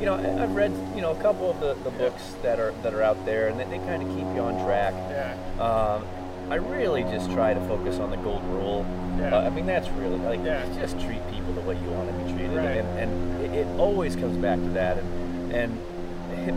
you 0.00 0.06
know, 0.06 0.14
I- 0.14 0.42
I've 0.42 0.54
read 0.54 0.72
you 0.94 1.00
know 1.02 1.12
a 1.12 1.22
couple 1.22 1.50
of 1.50 1.60
the, 1.60 1.74
the 1.84 1.90
books 1.96 2.34
that 2.42 2.58
are 2.60 2.72
that 2.82 2.94
are 2.94 3.02
out 3.02 3.24
there, 3.26 3.48
and 3.48 3.58
they, 3.58 3.64
they 3.64 3.78
kind 3.78 4.02
of 4.02 4.08
keep 4.10 4.26
you 4.34 4.40
on 4.42 4.54
track. 4.64 4.94
Yeah. 5.10 5.34
Um, 5.62 6.04
I 6.50 6.54
really 6.54 7.02
just 7.02 7.30
try 7.32 7.52
to 7.52 7.60
focus 7.66 7.98
on 7.98 8.10
the 8.10 8.16
golden 8.18 8.50
rule. 8.52 8.86
Yeah. 9.18 9.34
Uh, 9.36 9.42
I 9.46 9.50
mean, 9.50 9.66
that's 9.66 9.88
really 9.90 10.16
like 10.18 10.40
Yeah. 10.44 10.64
just 10.78 10.98
treat 11.00 11.20
people 11.30 11.52
the 11.52 11.60
way 11.62 11.74
you 11.76 11.90
want 11.90 12.08
to 12.10 12.14
be 12.24 12.32
treated, 12.32 12.56
Right. 12.56 12.78
and, 12.78 12.98
and 12.98 13.44
it, 13.44 13.66
it 13.66 13.78
always 13.78 14.16
comes 14.16 14.36
back 14.38 14.58
to 14.58 14.68
that. 14.70 14.98
And 14.98 15.52
and 15.52 15.78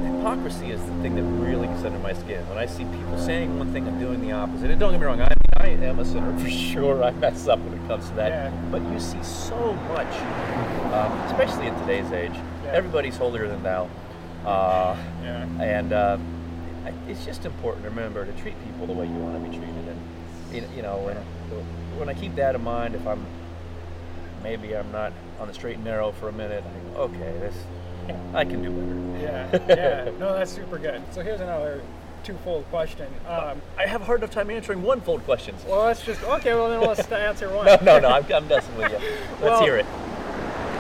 hypocrisy 0.18 0.72
is 0.72 0.80
the 0.82 0.94
thing 1.02 1.16
that 1.16 1.24
really 1.24 1.68
gets 1.68 1.84
under 1.84 2.00
my 2.00 2.14
skin. 2.14 2.48
When 2.48 2.58
I 2.58 2.66
see 2.68 2.86
people 2.86 3.18
saying 3.18 3.58
one 3.58 3.74
thing 3.74 3.88
and 3.88 4.00
doing 4.00 4.22
the 4.22 4.32
opposite, 4.32 4.70
and 4.70 4.80
don't 4.80 4.92
get 4.92 5.00
me 5.02 5.08
wrong, 5.08 5.22
I 5.22 5.34
I 5.62 5.67
am 5.67 6.00
a 6.00 6.06
sinner 6.06 6.36
for 6.39 6.50
sure. 6.50 7.04
I 7.04 7.12
mess 7.12 7.47
up 7.47 7.60
when 7.60 7.74
it 7.78 7.88
comes 7.88 8.10
to 8.10 8.15
that. 8.15 8.30
Yeah. 8.30 8.62
But 8.71 8.82
you 8.82 9.00
see 9.00 9.21
so 9.21 9.74
much, 9.89 10.12
um, 10.91 11.12
especially 11.30 11.67
in 11.67 11.80
today's 11.82 12.12
age. 12.12 12.34
Yeah. 12.63 12.71
Everybody's 12.71 13.15
holier 13.15 13.47
than 13.47 13.62
thou. 13.62 13.88
Uh, 14.43 14.97
Yeah. 15.21 15.45
and 15.62 15.93
uh, 15.93 16.17
it's 17.08 17.24
just 17.26 17.45
important 17.45 17.84
to 17.84 17.89
remember 17.91 18.26
to 18.26 18.32
treat 18.41 18.56
people 18.65 18.88
the 18.88 18.93
way 18.93 19.06
you 19.06 19.13
want 19.13 19.36
to 19.36 19.50
be 19.50 19.56
treated. 19.56 19.95
And 20.52 20.76
you 20.76 20.82
know, 20.82 20.97
when, 20.97 21.15
when 22.00 22.10
I 22.10 22.15
keep 22.15 22.34
that 22.36 22.56
in 22.56 22.63
mind, 22.63 22.95
if 22.95 23.06
I'm 23.06 23.24
maybe 24.41 24.76
I'm 24.76 24.91
not 24.91 25.13
on 25.39 25.47
the 25.47 25.54
straight 25.54 25.76
and 25.76 25.84
narrow 25.86 26.12
for 26.13 26.28
a 26.30 26.34
minute, 26.34 26.63
I 26.65 26.93
go, 26.95 27.02
okay, 27.04 27.38
this 27.39 27.56
I 28.34 28.45
can 28.45 28.63
do 28.63 28.71
better. 28.71 29.24
Yeah. 29.24 29.60
Yeah. 29.69 30.12
No, 30.17 30.34
that's 30.34 30.52
super 30.52 30.80
good. 30.80 31.04
So 31.13 31.21
here's 31.21 31.39
another 31.39 31.84
twofold 32.24 32.66
question. 32.70 33.08
Um, 33.28 33.62
I 33.78 33.86
have 33.88 34.02
a 34.02 34.06
hard 34.06 34.20
enough 34.22 34.32
time 34.32 34.50
answering 34.50 34.82
one 34.84 35.02
fold 35.02 35.24
questions. 35.26 35.64
well, 35.68 35.86
let's 35.86 36.04
just 36.04 36.24
okay. 36.24 36.54
Well, 36.54 36.70
then 36.70 36.82
let's 36.82 37.10
answer 37.12 37.50
one. 37.56 37.66
No, 37.66 37.78
no, 37.82 38.00
no. 38.00 38.08
I'm, 38.10 38.26
I'm 38.34 38.48
messing 38.48 38.76
with 38.78 38.92
you. 38.92 38.98
Let's 39.30 39.42
Well- 39.42 39.62
hear 39.64 39.78
it. 39.78 39.86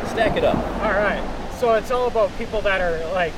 Stack 0.09 0.35
it 0.37 0.43
up. 0.43 0.55
All 0.57 0.91
right. 0.91 1.23
So 1.59 1.73
it's 1.75 1.91
all 1.91 2.07
about 2.07 2.35
people 2.37 2.59
that 2.61 2.81
are 2.81 2.99
like 3.13 3.33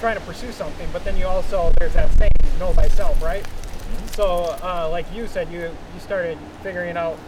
trying 0.00 0.16
to 0.18 0.22
pursue 0.24 0.50
something, 0.52 0.88
but 0.92 1.04
then 1.04 1.16
you 1.16 1.26
also 1.26 1.72
there's 1.78 1.92
that 1.94 2.10
saying, 2.18 2.30
know 2.58 2.72
thyself, 2.72 3.22
right? 3.22 3.46
So 4.12 4.56
uh, 4.62 4.88
like 4.90 5.06
you 5.14 5.26
said, 5.26 5.50
you 5.52 5.60
you 5.60 6.00
started 6.00 6.38
figuring 6.62 6.96
out. 6.96 7.18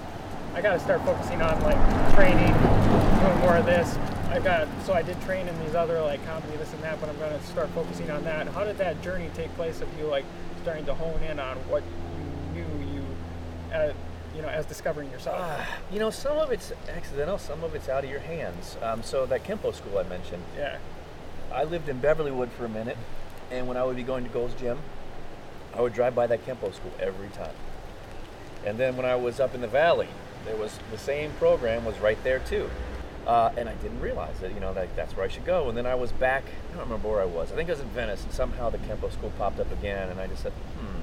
I 0.54 0.60
got 0.62 0.74
to 0.74 0.80
start 0.80 1.02
focusing 1.04 1.42
on 1.42 1.60
like 1.62 1.76
training, 2.14 2.52
doing 2.52 3.38
more 3.40 3.56
of 3.56 3.66
this. 3.66 3.96
I 4.34 4.40
got 4.40 4.66
so 4.84 4.92
I 4.92 5.02
did 5.02 5.20
train 5.22 5.46
in 5.46 5.56
these 5.60 5.76
other 5.76 6.00
like 6.00 6.24
comedy, 6.26 6.56
this 6.56 6.72
and 6.72 6.82
that, 6.82 6.98
but 7.00 7.08
I'm 7.08 7.16
gonna 7.20 7.40
start 7.44 7.68
focusing 7.70 8.10
on 8.10 8.24
that. 8.24 8.48
How 8.48 8.64
did 8.64 8.78
that 8.78 9.00
journey 9.00 9.30
take 9.32 9.54
place 9.54 9.80
of 9.80 9.88
you 9.96 10.06
like 10.06 10.24
starting 10.62 10.84
to 10.86 10.94
hone 10.94 11.22
in 11.22 11.38
on 11.38 11.56
what 11.68 11.84
you 12.56 12.64
knew 12.64 12.92
you, 12.92 13.04
uh, 13.72 13.92
you 14.34 14.42
know, 14.42 14.48
as 14.48 14.66
discovering 14.66 15.08
yourself? 15.12 15.36
Ah, 15.38 15.78
you 15.88 16.00
know, 16.00 16.10
some 16.10 16.36
of 16.36 16.50
it's 16.50 16.72
accidental, 16.88 17.38
some 17.38 17.62
of 17.62 17.76
it's 17.76 17.88
out 17.88 18.02
of 18.02 18.10
your 18.10 18.18
hands. 18.18 18.76
Um, 18.82 19.04
so 19.04 19.24
that 19.24 19.44
Kempo 19.44 19.72
school 19.72 19.98
I 19.98 20.02
mentioned, 20.02 20.42
yeah. 20.56 20.78
I 21.52 21.62
lived 21.62 21.88
in 21.88 22.00
Beverlywood 22.00 22.50
for 22.50 22.64
a 22.64 22.68
minute, 22.68 22.98
and 23.52 23.68
when 23.68 23.76
I 23.76 23.84
would 23.84 23.94
be 23.94 24.02
going 24.02 24.24
to 24.24 24.30
Gold's 24.30 24.60
Gym, 24.60 24.78
I 25.72 25.80
would 25.80 25.92
drive 25.92 26.16
by 26.16 26.26
that 26.26 26.44
Kempo 26.44 26.74
school 26.74 26.90
every 26.98 27.28
time. 27.28 27.54
And 28.66 28.78
then 28.78 28.96
when 28.96 29.06
I 29.06 29.14
was 29.14 29.38
up 29.38 29.54
in 29.54 29.60
the 29.60 29.68
valley, 29.68 30.08
there 30.44 30.56
was 30.56 30.80
the 30.90 30.98
same 30.98 31.30
program 31.34 31.84
was 31.84 32.00
right 32.00 32.18
there 32.24 32.40
too. 32.40 32.68
Uh, 33.26 33.52
and 33.56 33.68
I 33.68 33.74
didn't 33.74 34.00
realize 34.00 34.38
that, 34.40 34.52
you 34.52 34.60
know, 34.60 34.74
that 34.74 34.94
that's 34.96 35.16
where 35.16 35.24
I 35.24 35.28
should 35.28 35.46
go. 35.46 35.68
And 35.68 35.76
then 35.78 35.86
I 35.86 35.94
was 35.94 36.12
back, 36.12 36.44
I 36.72 36.76
don't 36.76 36.84
remember 36.84 37.08
where 37.08 37.22
I 37.22 37.24
was. 37.24 37.50
I 37.50 37.54
think 37.54 37.70
I 37.70 37.72
was 37.72 37.80
in 37.80 37.88
Venice, 37.88 38.22
and 38.22 38.32
somehow 38.32 38.68
the 38.68 38.78
Kempo 38.78 39.10
school 39.10 39.32
popped 39.38 39.58
up 39.60 39.72
again, 39.72 40.10
and 40.10 40.20
I 40.20 40.26
just 40.26 40.42
said, 40.42 40.52
hmm, 40.52 41.00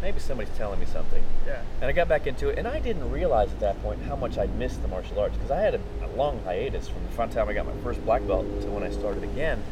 maybe 0.00 0.20
somebody's 0.20 0.54
telling 0.56 0.78
me 0.78 0.86
something. 0.86 1.22
Yeah. 1.46 1.62
And 1.80 1.86
I 1.86 1.92
got 1.92 2.08
back 2.08 2.26
into 2.26 2.48
it, 2.48 2.58
and 2.58 2.68
I 2.68 2.78
didn't 2.78 3.10
realize 3.10 3.50
at 3.50 3.60
that 3.60 3.82
point 3.82 4.02
how 4.02 4.14
much 4.14 4.38
I 4.38 4.46
missed 4.46 4.82
the 4.82 4.88
martial 4.88 5.18
arts 5.18 5.34
because 5.36 5.50
I 5.50 5.60
had 5.60 5.74
a, 5.74 5.80
a 6.04 6.08
long 6.16 6.40
hiatus 6.44 6.88
from 6.88 7.02
the 7.02 7.10
fun 7.10 7.30
time 7.30 7.48
I 7.48 7.54
got 7.54 7.66
my 7.66 7.76
first 7.82 8.04
black 8.04 8.24
belt 8.26 8.46
to 8.62 8.68
when 8.68 8.84
I 8.84 8.90
started 8.90 9.24
again. 9.24 9.62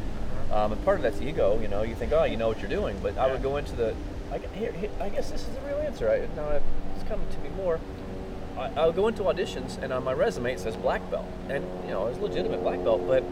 Um, 0.51 0.73
and 0.73 0.83
part 0.83 0.97
of 0.97 1.03
that's 1.03 1.21
ego, 1.21 1.57
you 1.61 1.69
know. 1.69 1.83
You 1.83 1.95
think, 1.95 2.11
oh, 2.11 2.25
you 2.25 2.35
know 2.35 2.49
what 2.49 2.59
you're 2.59 2.69
doing, 2.69 2.99
but 3.01 3.17
I 3.17 3.31
would 3.31 3.41
go 3.41 3.55
into 3.55 3.73
the. 3.75 3.95
I, 4.31 4.39
here, 4.53 4.73
here, 4.73 4.89
I 4.99 5.07
guess 5.07 5.31
this 5.31 5.47
is 5.47 5.55
the 5.55 5.61
real 5.61 5.77
answer. 5.77 6.09
I, 6.09 6.27
now 6.35 6.59
it's 6.95 7.07
coming 7.07 7.27
to 7.29 7.37
me 7.39 7.49
more. 7.55 7.79
I, 8.61 8.71
I'll 8.79 8.93
go 8.93 9.07
into 9.07 9.23
auditions, 9.23 9.81
and 9.81 9.91
on 9.91 10.03
my 10.03 10.13
resume 10.13 10.53
it 10.53 10.59
says 10.59 10.75
black 10.75 11.09
belt, 11.11 11.27
and 11.49 11.63
you 11.85 11.91
know 11.91 12.07
it's 12.07 12.19
legitimate 12.19 12.61
black 12.61 12.83
belt, 12.83 13.05
but 13.07 13.23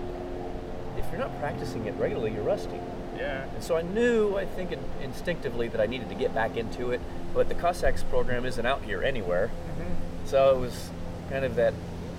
if 0.97 1.05
you're 1.11 1.19
not 1.19 1.37
practicing 1.39 1.85
it 1.85 1.95
regularly, 1.95 2.33
you're 2.33 2.43
rusty. 2.43 2.79
Yeah. 3.17 3.43
And 3.53 3.63
so 3.63 3.75
I 3.75 3.81
knew, 3.81 4.37
I 4.37 4.45
think 4.45 4.71
in, 4.71 4.79
instinctively, 5.01 5.67
that 5.69 5.81
I 5.81 5.85
needed 5.87 6.07
to 6.09 6.15
get 6.15 6.33
back 6.33 6.55
into 6.55 6.91
it. 6.91 7.01
But 7.33 7.49
the 7.49 7.55
Cossacks 7.55 8.03
program 8.03 8.45
isn't 8.45 8.65
out 8.65 8.83
here 8.83 9.03
anywhere. 9.03 9.47
Mm-hmm. 9.49 10.25
So 10.25 10.55
it 10.55 10.59
was 10.59 10.89
kind 11.29 11.43
of 11.43 11.55
that 11.55 11.73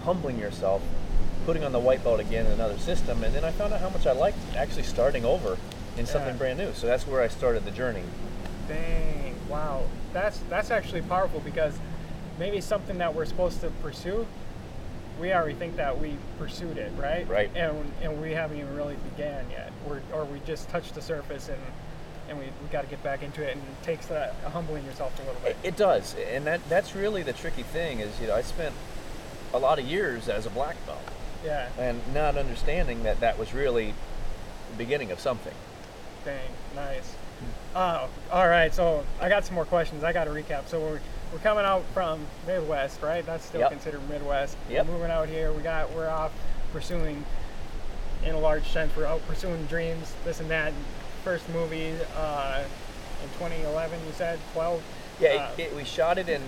humbling 0.04 0.38
yourself, 0.38 0.82
putting 1.46 1.64
on 1.64 1.72
the 1.72 1.78
white 1.78 2.04
belt 2.04 2.20
again 2.20 2.44
in 2.46 2.52
another 2.52 2.76
system. 2.78 3.24
And 3.24 3.34
then 3.34 3.44
I 3.44 3.50
found 3.50 3.72
out 3.72 3.80
how 3.80 3.88
much 3.90 4.06
I 4.06 4.12
liked 4.12 4.38
actually 4.56 4.82
starting 4.82 5.24
over 5.24 5.56
in 5.96 6.04
something 6.06 6.32
Yeah. 6.34 6.38
brand 6.38 6.58
new. 6.58 6.72
So 6.74 6.86
that's 6.86 7.06
where 7.06 7.22
I 7.22 7.28
started 7.28 7.64
the 7.64 7.70
journey. 7.70 8.02
Dang! 8.68 9.34
Wow, 9.48 9.84
that's 10.12 10.38
that's 10.48 10.70
actually 10.70 11.02
powerful 11.02 11.40
because 11.40 11.74
maybe 12.40 12.60
something 12.60 12.98
that 12.98 13.14
we're 13.14 13.26
supposed 13.26 13.60
to 13.60 13.68
pursue, 13.82 14.26
we 15.20 15.32
already 15.32 15.54
think 15.54 15.76
that 15.76 16.00
we 16.00 16.16
pursued 16.38 16.78
it, 16.78 16.90
right? 16.96 17.28
Right. 17.28 17.50
And 17.54 17.92
and 18.02 18.20
we 18.20 18.32
haven't 18.32 18.56
even 18.56 18.74
really 18.74 18.96
began 19.10 19.48
yet. 19.50 19.70
We're 19.86 20.00
or 20.12 20.24
we 20.24 20.40
just 20.46 20.68
touched 20.70 20.94
the 20.94 21.02
surface 21.02 21.48
and 21.48 21.60
and 22.28 22.38
we, 22.38 22.46
we 22.46 22.68
got 22.70 22.82
to 22.82 22.86
get 22.88 23.02
back 23.02 23.22
into 23.22 23.42
it 23.42 23.56
and 23.56 23.62
it 23.62 23.82
takes 23.84 24.06
that 24.06 24.34
humbling 24.52 24.84
yourself 24.86 25.16
a 25.18 25.22
little 25.26 25.40
bit. 25.42 25.56
It, 25.64 25.76
does, 25.76 26.14
and 26.32 26.46
that 26.46 26.60
that's 26.68 26.96
really 26.96 27.22
the 27.22 27.34
tricky 27.34 27.62
thing. 27.62 28.00
Is 28.00 28.18
you 28.20 28.26
know 28.26 28.34
I 28.34 28.42
spent 28.42 28.74
a 29.52 29.58
lot 29.58 29.78
of 29.78 29.84
years 29.84 30.28
as 30.28 30.46
a 30.46 30.50
black 30.50 30.76
belt, 30.86 31.02
Yeah. 31.44 31.68
and 31.78 32.00
not 32.14 32.36
understanding 32.38 33.02
that 33.02 33.20
that 33.20 33.38
was 33.38 33.52
really 33.52 33.94
the 34.70 34.76
beginning 34.78 35.10
of 35.10 35.20
something. 35.20 35.54
Dang, 36.24 36.38
nice. 36.74 37.16
Uh, 37.74 38.06
all 38.30 38.48
right, 38.48 38.72
so 38.72 39.04
I 39.20 39.28
got 39.28 39.44
some 39.44 39.54
more 39.56 39.64
questions. 39.64 40.04
I 40.04 40.12
got 40.12 40.24
to 40.24 40.30
recap. 40.30 40.68
So 40.68 40.78
we're, 40.78 41.00
we're 41.32 41.38
coming 41.38 41.64
out 41.64 41.84
from 41.94 42.20
Midwest, 42.46 43.02
right? 43.02 43.24
That's 43.24 43.44
still 43.44 43.60
Yep. 43.60 43.70
considered 43.70 44.08
Midwest. 44.08 44.56
Yep. 44.68 44.86
We're 44.86 44.92
moving 44.94 45.10
out 45.10 45.28
here. 45.28 45.52
We 45.52 45.62
got 45.62 45.92
we're 45.92 46.08
off 46.08 46.32
pursuing, 46.72 47.24
in 48.24 48.34
a 48.34 48.38
large 48.38 48.68
sense, 48.68 48.94
we're 48.96 49.06
out 49.06 49.26
pursuing 49.28 49.64
dreams, 49.66 50.12
this 50.24 50.40
and 50.40 50.50
that. 50.50 50.72
First 51.24 51.48
movie 51.50 51.94
uh, 52.16 52.62
in 53.22 53.28
2011, 53.38 54.00
you 54.06 54.12
said 54.12 54.38
12. 54.54 54.82
Yeah, 55.20 55.28
Uh, 55.28 55.50
it, 55.58 55.60
it, 55.64 55.76
we 55.76 55.84
shot 55.84 56.16
it 56.18 56.28
in 56.30 56.40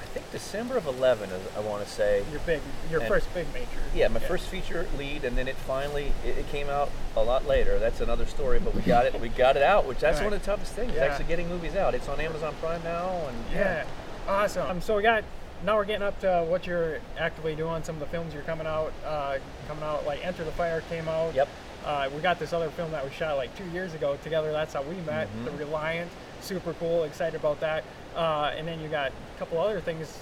I 0.00 0.04
think 0.14 0.30
December 0.30 0.76
of 0.76 0.86
11. 0.86 1.28
I 1.56 1.60
want 1.60 1.84
to 1.84 1.90
say. 1.90 2.22
your 2.30 2.40
big, 2.40 2.60
your 2.90 3.00
and- 3.00 3.08
first 3.08 3.32
big 3.34 3.52
major. 3.52 3.66
Yeah, 3.94 4.08
my 4.08 4.20
first 4.20 4.46
feature 4.46 4.86
lead, 4.96 5.24
and 5.24 5.36
then 5.36 5.48
it 5.48 5.56
finally 5.56 6.12
it, 6.24 6.38
it 6.38 6.48
came 6.50 6.68
out 6.68 6.90
a 7.16 7.22
lot 7.22 7.46
later. 7.46 7.78
That's 7.78 8.00
another 8.00 8.26
story, 8.26 8.60
but 8.60 8.74
we 8.74 8.82
got 8.82 9.06
it 9.06 9.18
we 9.20 9.28
got 9.28 9.56
it 9.56 9.62
out, 9.62 9.86
which 9.86 9.98
that's 9.98 10.18
Right. 10.18 10.24
one 10.26 10.32
of 10.34 10.40
the 10.40 10.46
toughest 10.46 10.72
things. 10.72 10.92
Yeah. 10.94 11.04
Actually, 11.06 11.24
getting 11.26 11.48
movies 11.48 11.74
out. 11.76 11.94
It's 11.94 12.08
on 12.08 12.20
Amazon 12.20 12.54
Prime 12.60 12.82
now, 12.84 13.08
and 13.28 13.36
Yeah, 13.52 13.84
awesome. 14.28 14.70
Um, 14.70 14.80
so 14.80 14.96
we 14.96 15.02
got 15.02 15.24
now 15.64 15.76
we're 15.76 15.84
getting 15.84 16.02
up 16.02 16.18
to 16.20 16.44
what 16.48 16.66
you're 16.66 16.98
actively 17.18 17.54
doing. 17.54 17.82
Some 17.84 17.94
of 17.96 18.00
the 18.00 18.06
films 18.06 18.34
you're 18.34 18.42
coming 18.42 18.66
out, 18.66 18.92
uh, 19.06 19.38
coming 19.68 19.84
out 19.84 20.04
like 20.06 20.24
Enter 20.24 20.44
the 20.44 20.50
Fire 20.52 20.82
came 20.88 21.08
out. 21.08 21.34
Yep. 21.34 21.48
Uh, 21.84 22.08
we 22.14 22.20
got 22.20 22.38
this 22.38 22.52
other 22.52 22.70
film 22.70 22.90
that 22.92 23.04
we 23.04 23.10
shot 23.10 23.36
like 23.36 23.56
two 23.56 23.66
years 23.70 23.94
ago 23.94 24.16
together. 24.22 24.52
That's 24.52 24.74
how 24.74 24.82
we 24.82 24.96
met. 25.02 25.28
Mhm. 25.28 25.44
The 25.44 25.50
Reliant, 25.52 26.10
super 26.40 26.72
cool. 26.74 27.04
Excited 27.04 27.38
about 27.38 27.60
that. 27.60 27.84
Uh, 28.16 28.52
and 28.56 28.66
then 28.66 28.80
you 28.80 28.88
got 28.88 29.10
a 29.10 29.38
couple 29.38 29.58
other 29.58 29.80
things. 29.80 30.18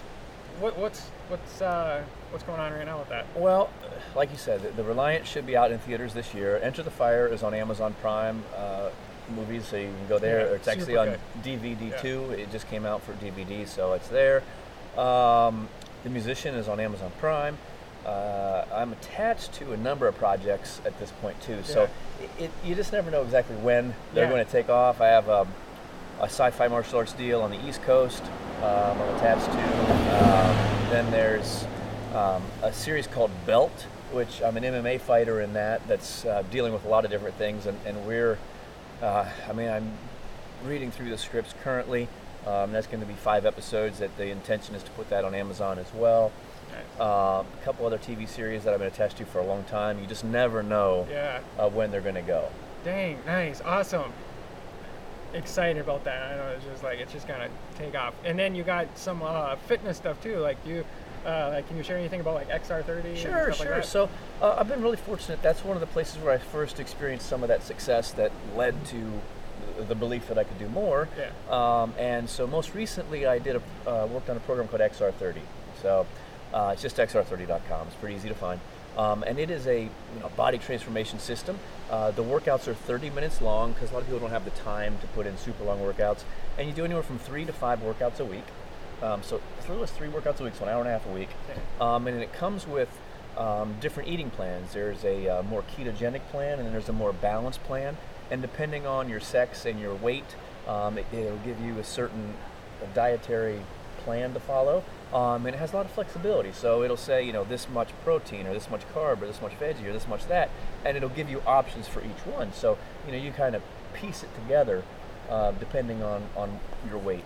What, 0.59 0.77
what's 0.79 1.01
what's 1.29 1.63
uh, 1.63 2.03
what's 2.31 2.45
going 2.45 2.61
on 2.61 2.73
right 2.73 2.85
now 2.85 2.99
with 2.99 3.09
that? 3.09 3.25
Well, 3.35 3.71
like 4.15 4.31
you 4.31 4.37
said, 4.37 4.63
the, 4.63 4.71
the 4.71 4.85
Reliant 4.85 5.27
should 5.27 5.47
be 5.47 5.57
out 5.57 5.71
in 5.73 5.79
theaters 5.79 6.13
this 6.13 6.35
year. 6.35 6.59
Enter 6.63 6.83
the 6.83 6.91
Fire 6.91 7.27
is 7.29 7.43
on 7.43 7.55
Amazon 7.55 7.95
Prime 8.03 8.43
uh, 8.57 8.91
movies, 9.31 9.66
so 9.66 9.77
you 9.77 9.87
can 9.88 10.09
go 10.09 10.19
there. 10.19 10.40
Yeah, 10.40 10.55
it's 10.55 10.69
actually 10.69 10.97
on 10.97 11.09
good. 11.09 11.21
DVD 11.43 11.90
Yeah. 11.90 11.97
too. 11.99 12.31
It 12.31 12.51
just 12.53 12.69
came 12.69 12.85
out 12.85 13.03
for 13.03 13.12
DVD, 13.14 13.66
so 13.66 13.93
it's 13.93 14.09
there. 14.09 14.43
Um, 14.97 15.69
the 16.05 16.11
Musician 16.11 16.55
is 16.55 16.69
on 16.69 16.81
Amazon 16.81 17.12
Prime. 17.19 17.59
Uh, 18.07 18.64
I'm 18.73 18.93
attached 18.93 19.53
to 19.55 19.73
a 19.73 19.77
number 19.77 20.09
of 20.09 20.16
projects 20.16 20.81
at 20.87 20.99
this 20.99 21.12
point 21.21 21.40
too, 21.43 21.62
so 21.62 21.87
it, 22.19 22.45
it, 22.45 22.51
you 22.64 22.75
just 22.75 22.93
never 22.93 23.11
know 23.11 23.23
exactly 23.23 23.57
when 23.57 23.95
they're 24.14 24.29
going 24.29 24.45
to 24.45 24.51
take 24.51 24.71
off. 24.71 25.03
I 25.03 25.09
have 25.09 25.29
um, 25.29 25.49
a 26.19 26.25
sci-fi 26.25 26.69
martial 26.69 26.99
arts 26.99 27.12
deal 27.12 27.43
on 27.43 27.51
the 27.51 27.69
East 27.69 27.83
Coast. 27.83 28.23
Um, 28.62 29.01
I'm 29.01 29.16
attached 29.16 29.47
to. 29.47 30.25
Um, 30.25 30.90
then 30.90 31.11
there's 31.11 31.66
um, 32.14 32.43
a 32.62 32.73
series 32.73 33.07
called 33.07 33.31
Belt, 33.47 33.87
which 34.12 34.43
I'm 34.43 34.57
an 34.57 34.64
MMA 34.64 35.01
fighter 35.01 35.40
in 35.43 35.53
that. 35.53 35.87
That's 35.87 36.25
uh, 36.25 36.43
dealing 36.51 36.73
with 36.73 36.85
a 36.87 36.88
lot 36.88 37.05
of 37.05 37.11
different 37.11 37.37
things, 37.37 37.66
and, 37.66 37.79
and 37.85 38.07
we're. 38.07 38.38
Uh, 39.03 39.29
I 39.49 39.53
mean, 39.53 39.69
I'm 39.69 39.91
reading 40.65 40.91
through 40.91 41.11
the 41.11 41.19
scripts 41.19 41.55
currently. 41.63 42.09
Um, 42.47 42.73
that's 42.73 42.87
going 42.87 43.01
to 43.01 43.07
be 43.07 43.15
five 43.15 43.45
episodes. 43.47 43.99
That 43.99 44.17
the 44.17 44.27
intention 44.29 44.75
is 44.75 44.83
to 44.83 44.91
put 44.93 45.09
that 45.11 45.25
on 45.25 45.35
Amazon 45.35 45.79
as 45.79 45.93
well. 45.95 46.33
Uh, 46.99 47.03
a 47.43 47.65
couple 47.65 47.85
other 47.87 47.99
TV 47.99 48.29
series 48.29 48.65
that 48.65 48.73
I've 48.73 48.79
been 48.81 48.89
attached 48.89 49.17
to 49.19 49.25
for 49.27 49.39
a 49.41 49.45
long 49.45 49.65
time. 49.65 49.99
You 50.01 50.07
just 50.07 50.25
never 50.25 50.63
know 50.63 51.07
Yeah. 51.11 51.41
uh, 51.59 51.69
when 51.69 51.91
they're 51.91 52.01
going 52.01 52.15
to 52.15 52.23
go. 52.23 52.49
Dang, 52.85 53.19
nice, 53.27 53.61
awesome. 53.63 54.13
Excited 55.35 55.81
about 55.81 56.05
that. 56.05 56.33
I 56.33 56.37
know 56.37 56.49
it's 56.57 56.65
just 56.65 56.83
like 56.83 56.99
it's 56.99 57.13
just 57.13 57.29
gonna 57.29 57.49
take 57.79 57.95
off. 57.95 58.15
And 58.25 58.37
then 58.37 58.55
you 58.57 58.65
got 58.65 58.87
some 58.99 59.23
uh, 59.23 59.55
fitness 59.55 59.97
stuff 59.97 60.21
too. 60.21 60.39
Like 60.39 60.57
you, 60.67 60.85
uh, 61.26 61.50
like 61.54 61.68
can 61.68 61.76
you 61.76 61.83
share 61.83 61.98
anything 61.98 62.20
about 62.20 62.35
like 62.35 62.48
XR30? 62.48 63.04
and 63.04 63.18
Sure, 63.18 63.48
like 63.48 63.56
sure. 63.56 63.66
that? 63.76 63.85
so 63.85 64.09
uh, 64.40 64.56
I've 64.59 64.68
been 64.68 64.83
really 64.83 64.96
fortunate. 64.96 65.42
That's 65.42 65.64
one 65.64 65.76
of 65.76 65.80
the 65.80 65.87
places 65.88 66.16
where 66.18 66.33
I 66.33 66.38
first 66.38 66.80
experienced 66.80 67.26
some 67.28 67.42
of 67.42 67.48
that 67.48 67.62
success 67.62 68.12
that 68.12 68.33
led 68.56 68.85
to 68.87 68.96
the- 69.76 69.85
the 69.85 69.94
belief 69.94 70.28
that 70.28 70.38
I 70.38 70.44
could 70.44 70.59
do 70.59 70.68
more. 70.68 71.09
Yeah. 71.18 71.30
Um, 71.83 71.94
and 71.98 72.28
so 72.28 72.46
most 72.46 72.74
recently, 72.74 73.26
I 73.26 73.38
did 73.38 73.56
a 73.56 73.90
uh, 73.90 74.06
worked 74.06 74.28
on 74.30 74.37
a 74.37 74.40
program 74.40 74.68
called 74.68 74.83
XR30. 74.83 75.38
So 75.83 76.06
uh, 76.52 76.70
it's 76.72 76.83
just 76.83 76.96
XR30.com. 76.96 77.87
It's 77.87 77.96
pretty 77.96 78.14
easy 78.16 78.28
to 78.28 78.35
find. 78.35 78.61
Um, 78.98 79.22
and 79.22 79.38
it 79.38 79.50
is 79.50 79.66
a 79.68 79.83
you 79.83 80.20
know, 80.20 80.28
body 80.37 80.59
transformation 80.59 81.18
system. 81.20 81.59
Uh, 81.90 82.11
the 82.11 82.24
workouts 82.24 82.66
are 82.66 82.74
30 82.74 83.11
minutes 83.11 83.40
long 83.40 83.72
because 83.72 83.90
a 83.90 83.94
lot 83.94 84.00
of 84.00 84.06
people 84.06 84.18
don't 84.20 84.30
have 84.30 84.44
the 84.44 84.50
time 84.50 84.98
to 85.00 85.06
put 85.09 85.26
in 85.26 85.38
super 85.38 85.62
long 85.64 85.78
workouts. 85.78 86.24
And 86.59 86.68
you 86.68 86.74
do 86.74 86.85
anywhere 86.85 87.04
from 87.04 87.18
three 87.18 87.44
to 87.44 87.52
five 87.52 87.80
workouts 87.80 88.18
a 88.20 88.24
week. 88.24 88.44
Um, 89.03 89.23
so 89.23 89.41
as 89.59 89.69
little 89.69 89.83
as 89.83 89.91
three 89.91 90.09
workouts 90.09 90.41
a 90.41 90.45
week, 90.45 90.55
so 90.55 90.65
an 90.65 90.71
hour 90.71 90.81
and 90.81 90.89
a 90.89 90.93
half 90.93 91.07
a 91.07 91.11
week. 91.11 91.31
Um, 91.81 92.07
and 92.07 92.21
it 92.21 92.33
comes 92.33 92.67
with 92.67 92.89
um, 93.37 93.77
different 93.81 94.09
eating 94.09 94.31
plans. 94.31 94.73
There's 94.73 95.05
a 95.05 95.29
uh, 95.29 95.43
more 95.43 95.63
ketogenic 95.63 96.23
plan, 96.31 96.59
and 96.59 96.67
then 96.67 96.73
there's 96.73 96.89
a 96.89 96.93
more 96.93 97.13
balanced 97.13 97.63
plan. 97.65 97.97
And 98.31 98.43
depending 98.43 98.87
on 98.87 99.09
your 99.09 99.21
sex 99.21 99.65
and 99.65 99.81
your 99.81 99.95
weight, 99.95 100.37
um, 100.69 100.99
it, 100.99 101.07
will 101.13 101.41
give 101.45 101.61
you 101.61 101.79
a 101.79 101.85
certain 101.85 102.35
dietary 102.95 103.61
plan 104.05 104.35
to 104.35 104.41
follow. 104.41 104.85
Um, 105.13 105.47
and 105.47 105.55
it 105.55 105.59
has 105.59 105.73
a 105.73 105.77
lot 105.77 105.87
of 105.87 105.93
flexibility. 105.93 106.53
So 106.53 106.83
it'll 106.83 106.97
say, 106.97 107.25
you 107.25 107.33
know, 107.33 107.45
this 107.45 107.69
much 107.69 107.91
protein, 108.05 108.47
or 108.47 108.55
this 108.55 108.71
much 108.71 108.83
carb, 108.95 109.23
or 109.23 109.27
this 109.27 109.43
much 109.43 109.59
veggie, 109.59 109.85
or 109.87 109.93
this 109.93 110.07
much 110.07 110.27
that, 110.29 110.51
and 110.85 110.97
it'll 110.97 111.09
give 111.09 111.29
you 111.29 111.43
options 111.47 111.89
for 111.89 112.01
each 112.01 112.25
one. 112.25 112.53
So 112.53 112.79
you 113.07 113.13
know, 113.13 113.19
you 113.19 113.33
kind 113.33 113.57
of 113.57 113.63
piece 113.93 114.23
it 114.23 114.33
together 114.35 114.85
uh, 115.29 115.53
depending 115.53 116.03
on 116.03 116.29
on 116.37 116.61
your 116.89 116.99
weight. 116.99 117.25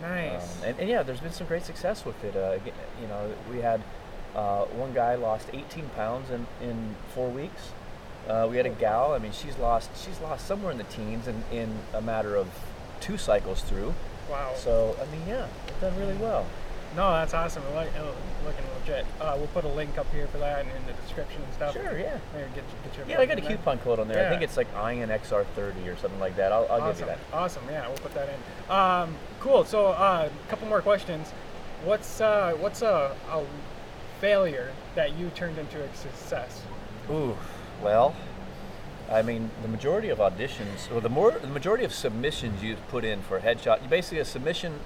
Nice. 0.00 0.42
Um, 0.42 0.64
and, 0.64 0.78
and 0.80 0.88
yeah, 0.88 1.02
there's 1.02 1.20
been 1.20 1.32
some 1.32 1.46
great 1.46 1.64
success 1.64 2.04
with 2.04 2.22
it. 2.24 2.36
Uh, 2.36 2.58
you 3.00 3.08
know, 3.08 3.32
we 3.50 3.58
had 3.58 3.82
uh, 4.34 4.64
one 4.66 4.92
guy 4.92 5.14
lost 5.14 5.48
18 5.52 5.88
pounds 5.90 6.30
in, 6.30 6.46
in 6.60 6.94
four 7.14 7.28
weeks. 7.30 7.70
Uh, 8.28 8.46
we 8.50 8.56
had 8.56 8.66
a 8.66 8.70
gal. 8.70 9.12
I 9.12 9.18
mean, 9.18 9.32
she's 9.32 9.56
lost 9.58 9.90
she's 9.96 10.20
lost 10.20 10.46
somewhere 10.46 10.70
in 10.70 10.78
the 10.78 10.84
teens 10.84 11.26
in, 11.26 11.42
in 11.50 11.78
a 11.94 12.02
matter 12.02 12.36
of 12.36 12.48
two 13.00 13.16
cycles 13.16 13.62
through. 13.62 13.94
wow. 14.30 14.52
So 14.56 14.96
I 15.00 15.06
mean, 15.10 15.26
yeah, 15.26 15.46
we've 15.66 15.80
done 15.80 15.96
really 15.98 16.16
well. 16.16 16.46
No, 16.96 17.12
that's 17.12 17.34
awesome. 17.34 17.62
It 17.64 17.74
Look, 17.74 17.86
it 17.86 18.14
looking 18.44 18.64
legit. 18.80 19.06
Uh, 19.20 19.34
we'll 19.36 19.48
put 19.48 19.64
a 19.64 19.68
link 19.68 19.98
up 19.98 20.10
here 20.12 20.26
for 20.28 20.38
that 20.38 20.60
and 20.60 20.70
in 20.70 20.86
the 20.86 20.92
description 21.02 21.42
and 21.42 21.54
stuff. 21.54 21.74
Sure, 21.74 21.98
yeah. 21.98 22.18
Maybe 22.34 22.48
get, 22.54 22.64
get 22.84 22.96
your 22.96 23.06
Yeah, 23.06 23.20
I 23.20 23.26
got 23.26 23.38
a 23.38 23.40
there. 23.40 23.56
coupon 23.56 23.78
code 23.78 23.98
on 23.98 24.08
there. 24.08 24.26
I 24.26 24.30
think 24.30 24.42
it's 24.42 24.56
like 24.56 24.72
INXR30 24.74 25.92
or 25.92 25.96
something 25.96 26.20
like 26.20 26.36
that. 26.36 26.52
I'll, 26.52 26.66
I'll 26.70 26.80
awesome. 26.80 26.90
give 26.90 27.00
you 27.00 27.06
that. 27.06 27.18
Awesome. 27.32 27.62
Yeah, 27.70 27.88
we'll 27.88 27.98
put 27.98 28.14
that 28.14 28.28
in. 28.28 28.70
Um, 28.74 29.16
cool. 29.40 29.64
So, 29.64 29.88
a 29.88 29.90
uh, 29.90 30.28
couple 30.48 30.68
more 30.68 30.82
questions. 30.82 31.30
What's 31.84 32.20
uh, 32.20 32.56
what's 32.58 32.82
a, 32.82 33.14
a 33.30 33.44
failure 34.20 34.72
that 34.94 35.16
you 35.16 35.30
turned 35.30 35.58
into 35.58 35.82
a 35.82 35.94
success? 35.94 36.62
Ooh, 37.10 37.36
well, 37.82 38.16
I 39.10 39.22
mean, 39.22 39.50
the 39.62 39.68
majority 39.68 40.10
of 40.10 40.18
auditions, 40.18 40.92
or 40.94 41.00
the 41.00 41.08
more, 41.08 41.32
the 41.32 41.46
majority 41.46 41.84
of 41.84 41.94
submissions 41.94 42.62
you 42.62 42.76
put 42.88 43.04
in 43.04 43.22
for 43.22 43.38
a 43.38 43.40
headshot, 43.40 43.88
basically 43.88 44.18
a 44.18 44.24
submission 44.24 44.80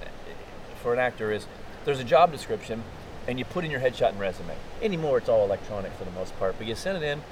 for 0.83 0.93
an 0.93 0.99
actor 0.99 1.33
is 1.33 1.47
there's 1.85 2.01
a 2.01 2.05
job 2.05 2.33
description, 2.33 2.83
and 3.27 3.39
you 3.39 3.45
put 3.45 3.65
in 3.65 3.71
your 3.71 3.81
headshot 3.81 4.11
and 4.11 4.21
resume. 4.21 4.55
Anymore, 4.81 5.19
it's 5.19 5.29
all 5.29 5.45
electronic 5.45 5.93
for 5.93 6.05
the 6.05 6.11
most 6.11 6.39
part, 6.39 6.57
but 6.59 6.67
you 6.67 6.75
send 6.75 7.03
it 7.03 7.03
in, 7.03 7.23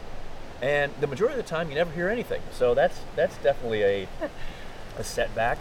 and 0.62 0.92
the 1.00 1.06
majority 1.06 1.38
of 1.38 1.44
the 1.44 1.48
time 1.48 1.68
you 1.68 1.74
never 1.74 1.90
hear 1.92 2.08
anything. 2.08 2.42
So 2.52 2.74
that's 2.74 3.00
that's 3.16 3.36
definitely 3.38 3.82
a 3.82 4.08
a 4.98 5.04
setback. 5.04 5.58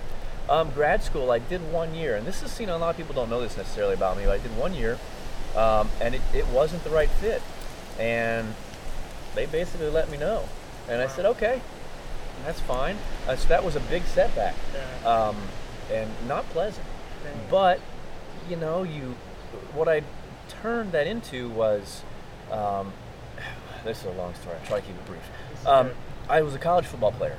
Um, 0.49 0.71
grad 0.71 1.03
school, 1.03 1.29
I 1.31 1.39
did 1.39 1.71
one 1.71 1.93
year, 1.93 2.15
and 2.15 2.25
this 2.25 2.41
is 2.41 2.59
you 2.59 2.65
know 2.65 2.75
a 2.75 2.79
lot 2.79 2.89
of 2.89 2.97
people 2.97 3.13
don't 3.13 3.29
know 3.29 3.41
this 3.41 3.55
necessarily 3.57 3.93
about 3.93 4.17
me, 4.17 4.25
but 4.25 4.39
I 4.39 4.43
did 4.43 4.55
one 4.57 4.73
year, 4.73 4.97
um, 5.55 5.89
and 6.01 6.15
it, 6.15 6.21
it 6.33 6.47
wasn't 6.47 6.83
the 6.83 6.89
right 6.89 7.09
fit, 7.09 7.41
and 7.99 8.55
they 9.35 9.45
basically 9.45 9.89
let 9.89 10.09
me 10.09 10.17
know, 10.17 10.45
and 10.87 11.01
I 11.01 11.07
said 11.07 11.25
okay, 11.25 11.61
that's 12.43 12.59
fine. 12.61 12.97
Uh, 13.27 13.35
so 13.35 13.47
that 13.49 13.63
was 13.63 13.75
a 13.75 13.79
big 13.81 14.03
setback, 14.05 14.55
um, 15.05 15.35
and 15.91 16.09
not 16.27 16.49
pleasant. 16.49 16.85
But 17.51 17.79
you 18.49 18.55
know, 18.55 18.83
you 18.83 19.15
what 19.73 19.87
I 19.87 20.03
turned 20.47 20.91
that 20.91 21.07
into 21.07 21.49
was 21.49 22.03
um, 22.51 22.93
this 23.83 23.99
is 23.99 24.05
a 24.05 24.11
long 24.11 24.33
story. 24.35 24.57
I'll 24.59 24.67
try 24.67 24.79
to 24.79 24.85
keep 24.85 24.95
it 24.95 25.05
brief. 25.05 25.67
Um. 25.67 25.91
I 26.29 26.43
was 26.43 26.53
a 26.53 26.59
college 26.59 26.85
football 26.85 27.11
player, 27.11 27.37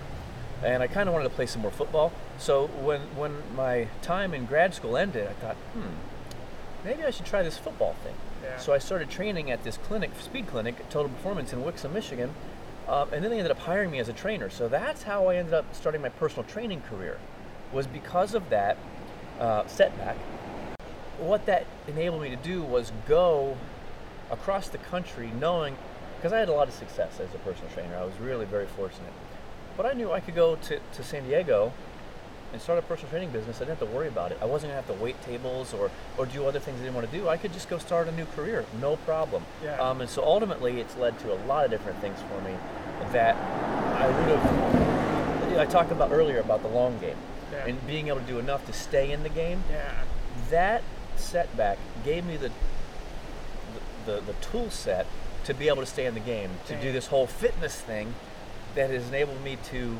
and 0.64 0.82
I 0.82 0.88
kind 0.88 1.08
of 1.08 1.12
wanted 1.12 1.28
to 1.28 1.34
play 1.34 1.46
some 1.46 1.62
more 1.62 1.70
football. 1.70 2.12
So 2.38 2.66
when 2.66 3.02
when 3.16 3.34
my 3.54 3.86
time 4.02 4.34
in 4.34 4.46
grad 4.46 4.74
school 4.74 4.96
ended, 4.96 5.28
I 5.28 5.32
thought, 5.34 5.54
hmm, 5.54 5.94
maybe 6.84 7.04
I 7.04 7.10
should 7.10 7.26
try 7.26 7.44
this 7.44 7.56
football 7.56 7.94
thing. 8.02 8.14
Yeah. 8.42 8.58
So 8.58 8.72
I 8.72 8.78
started 8.78 9.08
training 9.08 9.48
at 9.50 9.62
this 9.62 9.76
clinic, 9.76 10.10
speed 10.20 10.48
clinic, 10.48 10.88
Total 10.90 11.08
Performance 11.08 11.52
in 11.52 11.62
Wixom, 11.62 11.92
Michigan, 11.92 12.34
um, 12.88 13.08
and 13.12 13.22
then 13.22 13.30
they 13.30 13.38
ended 13.38 13.52
up 13.52 13.60
hiring 13.60 13.92
me 13.92 14.00
as 14.00 14.08
a 14.08 14.12
trainer. 14.12 14.50
So 14.50 14.66
that's 14.66 15.04
how 15.04 15.28
I 15.28 15.36
ended 15.36 15.54
up 15.54 15.66
starting 15.72 16.02
my 16.02 16.08
personal 16.08 16.42
training 16.42 16.80
career, 16.82 17.18
was 17.72 17.86
because 17.86 18.34
of 18.34 18.50
that 18.50 18.76
uh, 19.38 19.68
setback. 19.68 20.16
What 21.20 21.46
that 21.46 21.66
enabled 21.86 22.22
me 22.22 22.30
to 22.30 22.36
do 22.36 22.62
was 22.62 22.92
go 23.06 23.56
across 24.30 24.68
the 24.68 24.78
country, 24.78 25.30
knowing 25.38 25.76
because 26.16 26.32
I 26.32 26.38
had 26.38 26.48
a 26.48 26.52
lot 26.52 26.68
of 26.68 26.74
success 26.74 27.18
as 27.20 27.34
a 27.34 27.38
personal 27.38 27.70
trainer. 27.72 27.96
I 27.96 28.04
was 28.04 28.14
really 28.20 28.44
very 28.44 28.66
fortunate, 28.66 29.12
but 29.76 29.86
I 29.86 29.92
knew 29.92 30.12
I 30.12 30.20
could 30.20 30.34
go 30.34 30.56
to, 30.56 30.78
to 30.78 31.02
San 31.02 31.24
Diego 31.24 31.72
and 32.52 32.60
start 32.60 32.78
a 32.78 32.82
personal 32.82 33.10
training 33.10 33.30
business. 33.30 33.56
I 33.56 33.60
didn't 33.60 33.78
have 33.78 33.88
to 33.88 33.94
worry 33.94 34.08
about 34.08 34.32
it. 34.32 34.38
I 34.42 34.44
wasn't 34.44 34.72
gonna 34.72 34.82
have 34.82 34.96
to 34.96 35.02
wait 35.02 35.20
tables 35.22 35.72
or 35.72 35.90
or 36.18 36.26
do 36.26 36.46
other 36.46 36.58
things 36.58 36.78
I 36.80 36.82
didn't 36.84 36.94
want 36.96 37.10
to 37.10 37.16
do. 37.16 37.28
I 37.28 37.36
could 37.36 37.52
just 37.52 37.68
go 37.68 37.78
start 37.78 38.08
a 38.08 38.12
new 38.12 38.26
career, 38.36 38.64
no 38.80 38.96
problem. 38.96 39.44
Yeah. 39.62 39.78
Um, 39.80 40.00
and 40.00 40.10
so 40.10 40.22
ultimately, 40.24 40.80
it's 40.80 40.96
led 40.96 41.18
to 41.20 41.32
a 41.32 41.38
lot 41.46 41.64
of 41.64 41.70
different 41.70 41.98
things 42.00 42.18
for 42.28 42.40
me 42.42 42.54
that 43.12 43.36
I 43.36 44.06
would 44.06 44.38
have. 44.38 45.58
I 45.58 45.66
talked 45.66 45.92
about 45.92 46.10
earlier 46.12 46.38
about 46.40 46.62
the 46.62 46.68
long 46.68 46.98
game 46.98 47.16
Yeah. 47.52 47.66
and 47.66 47.86
being 47.86 48.08
able 48.08 48.20
to 48.20 48.26
do 48.26 48.38
enough 48.38 48.64
to 48.66 48.72
stay 48.72 49.10
in 49.12 49.22
the 49.22 49.28
game. 49.28 49.62
Yeah. 49.70 49.92
That 50.50 50.82
setback 51.20 51.78
gave 52.04 52.24
me 52.24 52.36
the 52.36 52.50
the, 54.04 54.12
the, 54.12 54.20
the 54.22 54.32
tool 54.40 54.70
set 54.70 55.06
to 55.44 55.54
be 55.54 55.68
able 55.68 55.78
to 55.80 55.86
stay 55.86 56.06
in 56.06 56.14
the 56.14 56.20
game, 56.20 56.50
to 56.66 56.80
do 56.80 56.90
this 56.92 57.06
whole 57.06 57.26
fitness 57.26 57.80
thing 57.80 58.14
that 58.74 58.90
has 58.90 59.08
enabled 59.08 59.42
me 59.42 59.56
to 59.64 59.98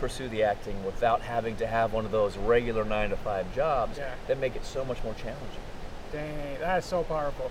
pursue 0.00 0.28
the 0.28 0.42
acting 0.42 0.84
without 0.84 1.22
having 1.22 1.56
to 1.56 1.66
have 1.66 1.92
one 1.92 2.04
of 2.04 2.10
those 2.10 2.36
regular 2.36 2.84
nine 2.84 3.10
to 3.10 3.16
five 3.16 3.52
jobs 3.54 3.98
Yeah. 3.98 4.14
that 4.26 4.38
make 4.38 4.56
it 4.56 4.64
so 4.64 4.84
much 4.84 5.02
more 5.04 5.14
challenging. 5.14 5.60
Dang, 6.12 6.58
that's 6.60 6.86
so 6.86 7.04
powerful. 7.04 7.50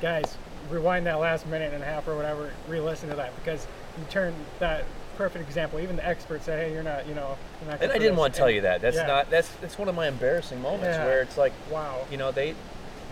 Guys, 0.00 0.36
rewind 0.70 1.06
that 1.06 1.18
last 1.20 1.46
minute 1.46 1.72
and 1.74 1.82
a 1.82 1.86
half 1.86 2.08
or 2.08 2.16
whatever, 2.16 2.50
re-listen 2.68 3.08
to 3.10 3.16
that 3.16 3.32
because 3.36 3.66
you 3.98 4.04
turn 4.10 4.34
that 4.58 4.84
perfect 5.16 5.46
example. 5.46 5.80
Even 5.80 5.96
the 5.96 6.06
experts 6.06 6.44
say, 6.46 6.56
"Hey, 6.68 6.72
you're 6.72 6.82
not, 6.82 7.06
you 7.06 7.14
know, 7.14 7.36
you're 7.60 7.70
not." 7.70 7.82
And 7.82 7.92
I 7.92 7.98
didn't 7.98 8.16
want 8.16 8.34
to 8.34 8.38
tell 8.38 8.50
you 8.50 8.62
that. 8.62 8.80
That's 8.80 8.96
yeah. 8.96 9.06
not 9.06 9.30
that's 9.30 9.48
that's 9.60 9.78
one 9.78 9.88
of 9.88 9.94
my 9.94 10.08
embarrassing 10.08 10.60
moments 10.60 10.96
Yeah. 10.96 11.04
where 11.04 11.22
it's 11.22 11.36
like 11.36 11.52
Wow. 11.70 12.06
you 12.10 12.16
know 12.16 12.32
they 12.32 12.54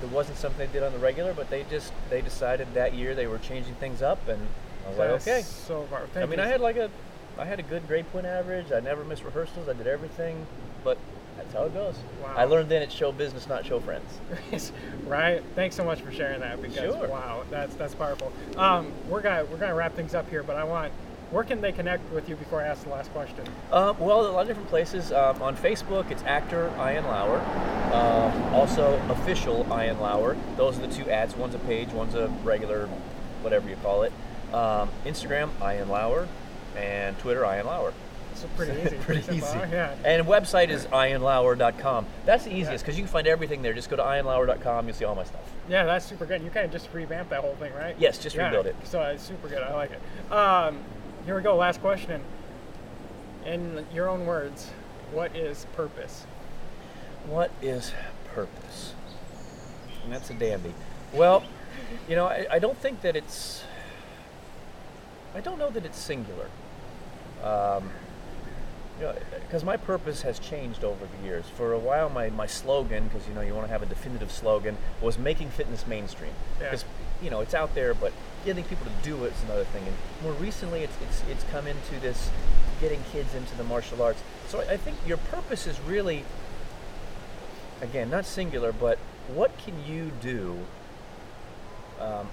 there 0.00 0.08
wasn't 0.10 0.38
something 0.38 0.66
they 0.66 0.72
did 0.72 0.82
on 0.82 0.92
the 0.92 0.98
regular, 0.98 1.34
but 1.34 1.50
they 1.50 1.64
just 1.70 1.92
they 2.08 2.20
decided 2.22 2.72
that 2.74 2.94
year 2.94 3.14
they 3.14 3.26
were 3.26 3.38
changing 3.38 3.74
things 3.74 4.02
up, 4.02 4.26
and 4.28 4.40
I 4.84 4.88
was 4.88 4.96
That's 4.98 5.26
like, 5.26 5.36
okay. 5.36 5.42
So 5.42 5.82
far. 5.90 6.02
I 6.16 6.26
mean, 6.26 6.38
you. 6.38 6.44
I 6.44 6.48
had 6.48 6.60
like 6.60 6.76
a 6.76 6.90
I 7.38 7.44
had 7.44 7.58
a 7.58 7.62
good 7.62 7.86
grade 7.86 8.10
point 8.12 8.26
average. 8.26 8.72
I 8.72 8.80
never 8.80 9.04
missed 9.04 9.24
rehearsals. 9.24 9.68
I 9.68 9.72
did 9.74 9.86
everything, 9.86 10.46
but 10.84 10.98
that's 11.36 11.52
how 11.54 11.64
it 11.64 11.74
goes. 11.74 11.96
Wow. 12.22 12.34
I 12.36 12.44
learned 12.44 12.68
then 12.68 12.82
it's 12.82 12.94
show 12.94 13.12
business, 13.12 13.46
not 13.46 13.64
show 13.64 13.80
friends. 13.80 14.20
right. 15.06 15.42
Thanks 15.54 15.76
so 15.76 15.84
much 15.84 16.00
for 16.00 16.12
sharing 16.12 16.40
that 16.40 16.60
because 16.60 16.94
Sure. 16.94 17.08
wow, 17.08 17.44
that's 17.50 17.74
that's 17.76 17.94
powerful. 17.94 18.32
Um, 18.56 18.92
we're 19.08 19.20
gonna 19.22 19.44
we're 19.44 19.56
gonna 19.58 19.74
wrap 19.74 19.94
things 19.94 20.14
up 20.14 20.28
here, 20.28 20.42
but 20.42 20.56
I 20.56 20.64
want 20.64 20.92
where 21.30 21.44
can 21.44 21.60
they 21.60 21.72
connect 21.72 22.10
with 22.12 22.28
you 22.28 22.36
before 22.36 22.60
I 22.60 22.66
ask 22.66 22.82
the 22.84 22.90
last 22.90 23.12
question? 23.12 23.44
Uh, 23.70 23.94
well, 23.98 24.26
a 24.26 24.30
lot 24.30 24.42
of 24.42 24.48
different 24.48 24.68
places. 24.68 25.12
Um, 25.12 25.40
on 25.42 25.56
Facebook, 25.56 26.10
it's 26.10 26.22
actor 26.24 26.72
Ian 26.78 27.04
Lauer. 27.04 27.38
Um, 27.92 28.54
also, 28.54 29.00
official 29.08 29.66
Ian 29.70 30.00
Lauer. 30.00 30.36
Those 30.56 30.78
are 30.78 30.86
the 30.86 30.92
two 30.94 31.08
ads. 31.10 31.36
One's 31.36 31.54
a 31.54 31.58
page, 31.60 31.88
one's 31.90 32.14
a 32.14 32.28
regular, 32.42 32.86
whatever 33.42 33.68
you 33.68 33.76
call 33.76 34.02
it. 34.02 34.12
Um, 34.52 34.88
Instagram, 35.04 35.50
Ian 35.62 35.88
Lauer, 35.88 36.26
and 36.76 37.18
Twitter, 37.18 37.44
Ian 37.44 37.66
Lauer. 37.66 37.92
So 38.34 38.48
pretty 38.56 38.80
easy. 38.80 38.96
Pretty 39.02 39.36
easy. 39.36 39.58
Yeah. 39.70 39.94
And 40.02 40.26
website 40.26 40.70
is 40.70 40.86
ianlauer.com. 40.86 42.06
That's 42.24 42.44
the 42.44 42.54
easiest 42.54 42.82
because 42.84 42.96
you 42.96 43.04
can 43.04 43.12
find 43.12 43.26
everything 43.26 43.60
there. 43.60 43.74
Just 43.74 43.90
go 43.90 43.96
to 43.96 44.02
ianlauer.com. 44.02 44.86
You'll 44.86 44.96
see 44.96 45.04
all 45.04 45.14
my 45.14 45.24
stuff. 45.24 45.42
Yeah, 45.68 45.84
that's 45.84 46.06
super 46.06 46.24
good. 46.24 46.40
You 46.42 46.48
kind 46.48 46.64
of 46.64 46.72
just 46.72 46.88
revamped 46.92 47.30
that 47.30 47.40
whole 47.42 47.54
thing, 47.56 47.72
right? 47.74 47.94
Yes, 47.98 48.16
just 48.18 48.36
Yeah, 48.36 48.46
rebuild 48.46 48.66
it. 48.66 48.76
So 48.84 49.02
it's 49.02 49.22
super 49.22 49.48
good. 49.48 49.62
I 49.62 49.74
like 49.74 49.90
it. 49.90 50.32
Um, 50.32 50.78
here 51.24 51.36
we 51.36 51.42
go. 51.42 51.56
Last 51.56 51.80
question. 51.80 52.22
In 53.46 53.86
your 53.92 54.08
own 54.08 54.26
words, 54.26 54.70
what 55.12 55.34
is 55.34 55.66
purpose? 55.72 56.26
What 57.26 57.50
is 57.62 57.92
purpose? 58.34 58.94
And 60.04 60.12
that's 60.12 60.30
a 60.30 60.34
dandy. 60.34 60.74
Well, 61.12 61.42
you 62.08 62.16
know, 62.16 62.26
I, 62.26 62.46
I 62.50 62.58
don't 62.58 62.78
think 62.78 63.02
that 63.02 63.16
it's. 63.16 63.62
I 65.34 65.40
don't 65.40 65.58
know 65.58 65.70
that 65.70 65.84
it's 65.84 65.98
singular. 65.98 66.48
Um, 67.42 67.90
you 68.98 69.06
know, 69.06 69.14
because 69.40 69.64
my 69.64 69.76
purpose 69.76 70.22
has 70.22 70.38
changed 70.38 70.84
over 70.84 71.06
the 71.06 71.26
years. 71.26 71.44
For 71.56 71.72
a 71.72 71.78
while, 71.78 72.10
my, 72.10 72.28
my 72.30 72.46
slogan, 72.46 73.04
because 73.08 73.26
you 73.26 73.34
know 73.34 73.40
you 73.40 73.54
want 73.54 73.66
to 73.66 73.72
have 73.72 73.82
a 73.82 73.86
definitive 73.86 74.30
slogan, 74.30 74.76
was 75.00 75.18
making 75.18 75.50
fitness 75.50 75.86
mainstream. 75.86 76.32
Yeah. 76.60 76.70
You 77.22 77.30
know 77.30 77.40
it's 77.40 77.54
out 77.54 77.74
there, 77.74 77.94
but 77.94 78.12
getting 78.44 78.64
people 78.64 78.86
to 78.86 79.04
do 79.04 79.24
it 79.24 79.32
is 79.32 79.42
another 79.44 79.64
thing. 79.64 79.84
And 79.86 79.96
more 80.22 80.32
recently, 80.32 80.82
it's 80.82 80.96
it's 81.02 81.22
it's 81.30 81.44
come 81.50 81.66
into 81.66 82.00
this 82.00 82.30
getting 82.80 83.02
kids 83.12 83.34
into 83.34 83.54
the 83.56 83.64
martial 83.64 84.02
arts. 84.02 84.22
So 84.48 84.60
I, 84.60 84.72
I 84.72 84.76
think 84.76 84.96
your 85.06 85.18
purpose 85.18 85.66
is 85.66 85.78
really 85.80 86.24
again, 87.80 88.10
not 88.10 88.26
singular, 88.26 88.72
but 88.72 88.98
what 89.34 89.56
can 89.58 89.74
you 89.86 90.12
do, 90.20 90.58
um, 91.98 92.28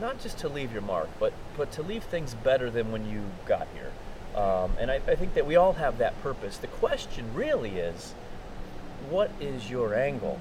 not 0.00 0.20
just 0.20 0.38
to 0.38 0.48
leave 0.48 0.72
your 0.72 0.82
mark, 0.82 1.08
but, 1.18 1.32
but 1.56 1.70
to 1.72 1.82
leave 1.82 2.04
things 2.04 2.34
better 2.34 2.70
than 2.70 2.92
when 2.92 3.08
you 3.08 3.22
got 3.46 3.66
here? 3.74 3.92
Um, 4.40 4.72
and 4.78 4.90
I, 4.90 4.96
I 5.06 5.14
think 5.14 5.34
that 5.34 5.46
we 5.46 5.56
all 5.56 5.74
have 5.74 5.98
that 5.98 6.20
purpose. 6.22 6.56
The 6.58 6.66
question 6.66 7.34
really 7.34 7.78
is 7.78 8.14
what 9.10 9.30
is 9.40 9.70
your 9.70 9.94
angle? 9.94 10.40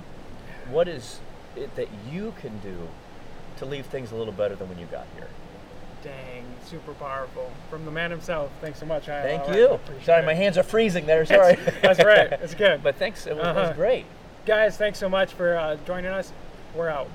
What 0.70 0.88
is 0.88 1.20
it 1.56 1.76
that 1.76 1.88
you 2.12 2.34
can 2.40 2.60
do 2.60 2.90
to 3.58 3.66
leave 3.66 3.86
things 3.88 4.12
a 4.12 4.16
little 4.16 4.34
better 4.34 4.56
than 4.56 4.68
when 4.70 4.80
you 4.80 4.86
got 4.88 5.06
here? 5.16 5.28
Dang, 6.04 6.44
super 6.66 6.94
powerful. 6.94 7.52
From 7.70 7.84
the 7.86 7.92
man 7.92 8.12
himself. 8.12 8.52
Thanks 8.62 8.80
so 8.80 8.86
much. 8.86 9.10
I, 9.10 9.24
Thank 9.24 9.44
I 9.50 9.58
you. 9.58 9.68
appreciate 9.70 10.06
Sorry, 10.06 10.24
it. 10.24 10.26
my 10.26 10.34
hands 10.36 10.58
are 10.58 10.64
freezing 10.64 11.06
there. 11.06 11.26
Sorry. 11.26 11.56
That's 11.82 12.04
right. 12.04 12.32
It's 12.34 12.54
good. 12.66 12.84
but 12.84 12.96
thanks. 12.96 13.26
It 13.28 13.36
was, 13.36 13.46
Uh-huh. 13.46 13.62
was 13.70 13.76
great. 13.76 14.06
Guys, 14.46 14.78
thanks 14.78 15.00
so 15.00 15.10
much 15.10 15.34
for 15.34 15.58
uh, 15.58 15.76
joining 15.86 16.12
us. 16.12 16.32
We're 16.76 16.90
out. 16.90 17.10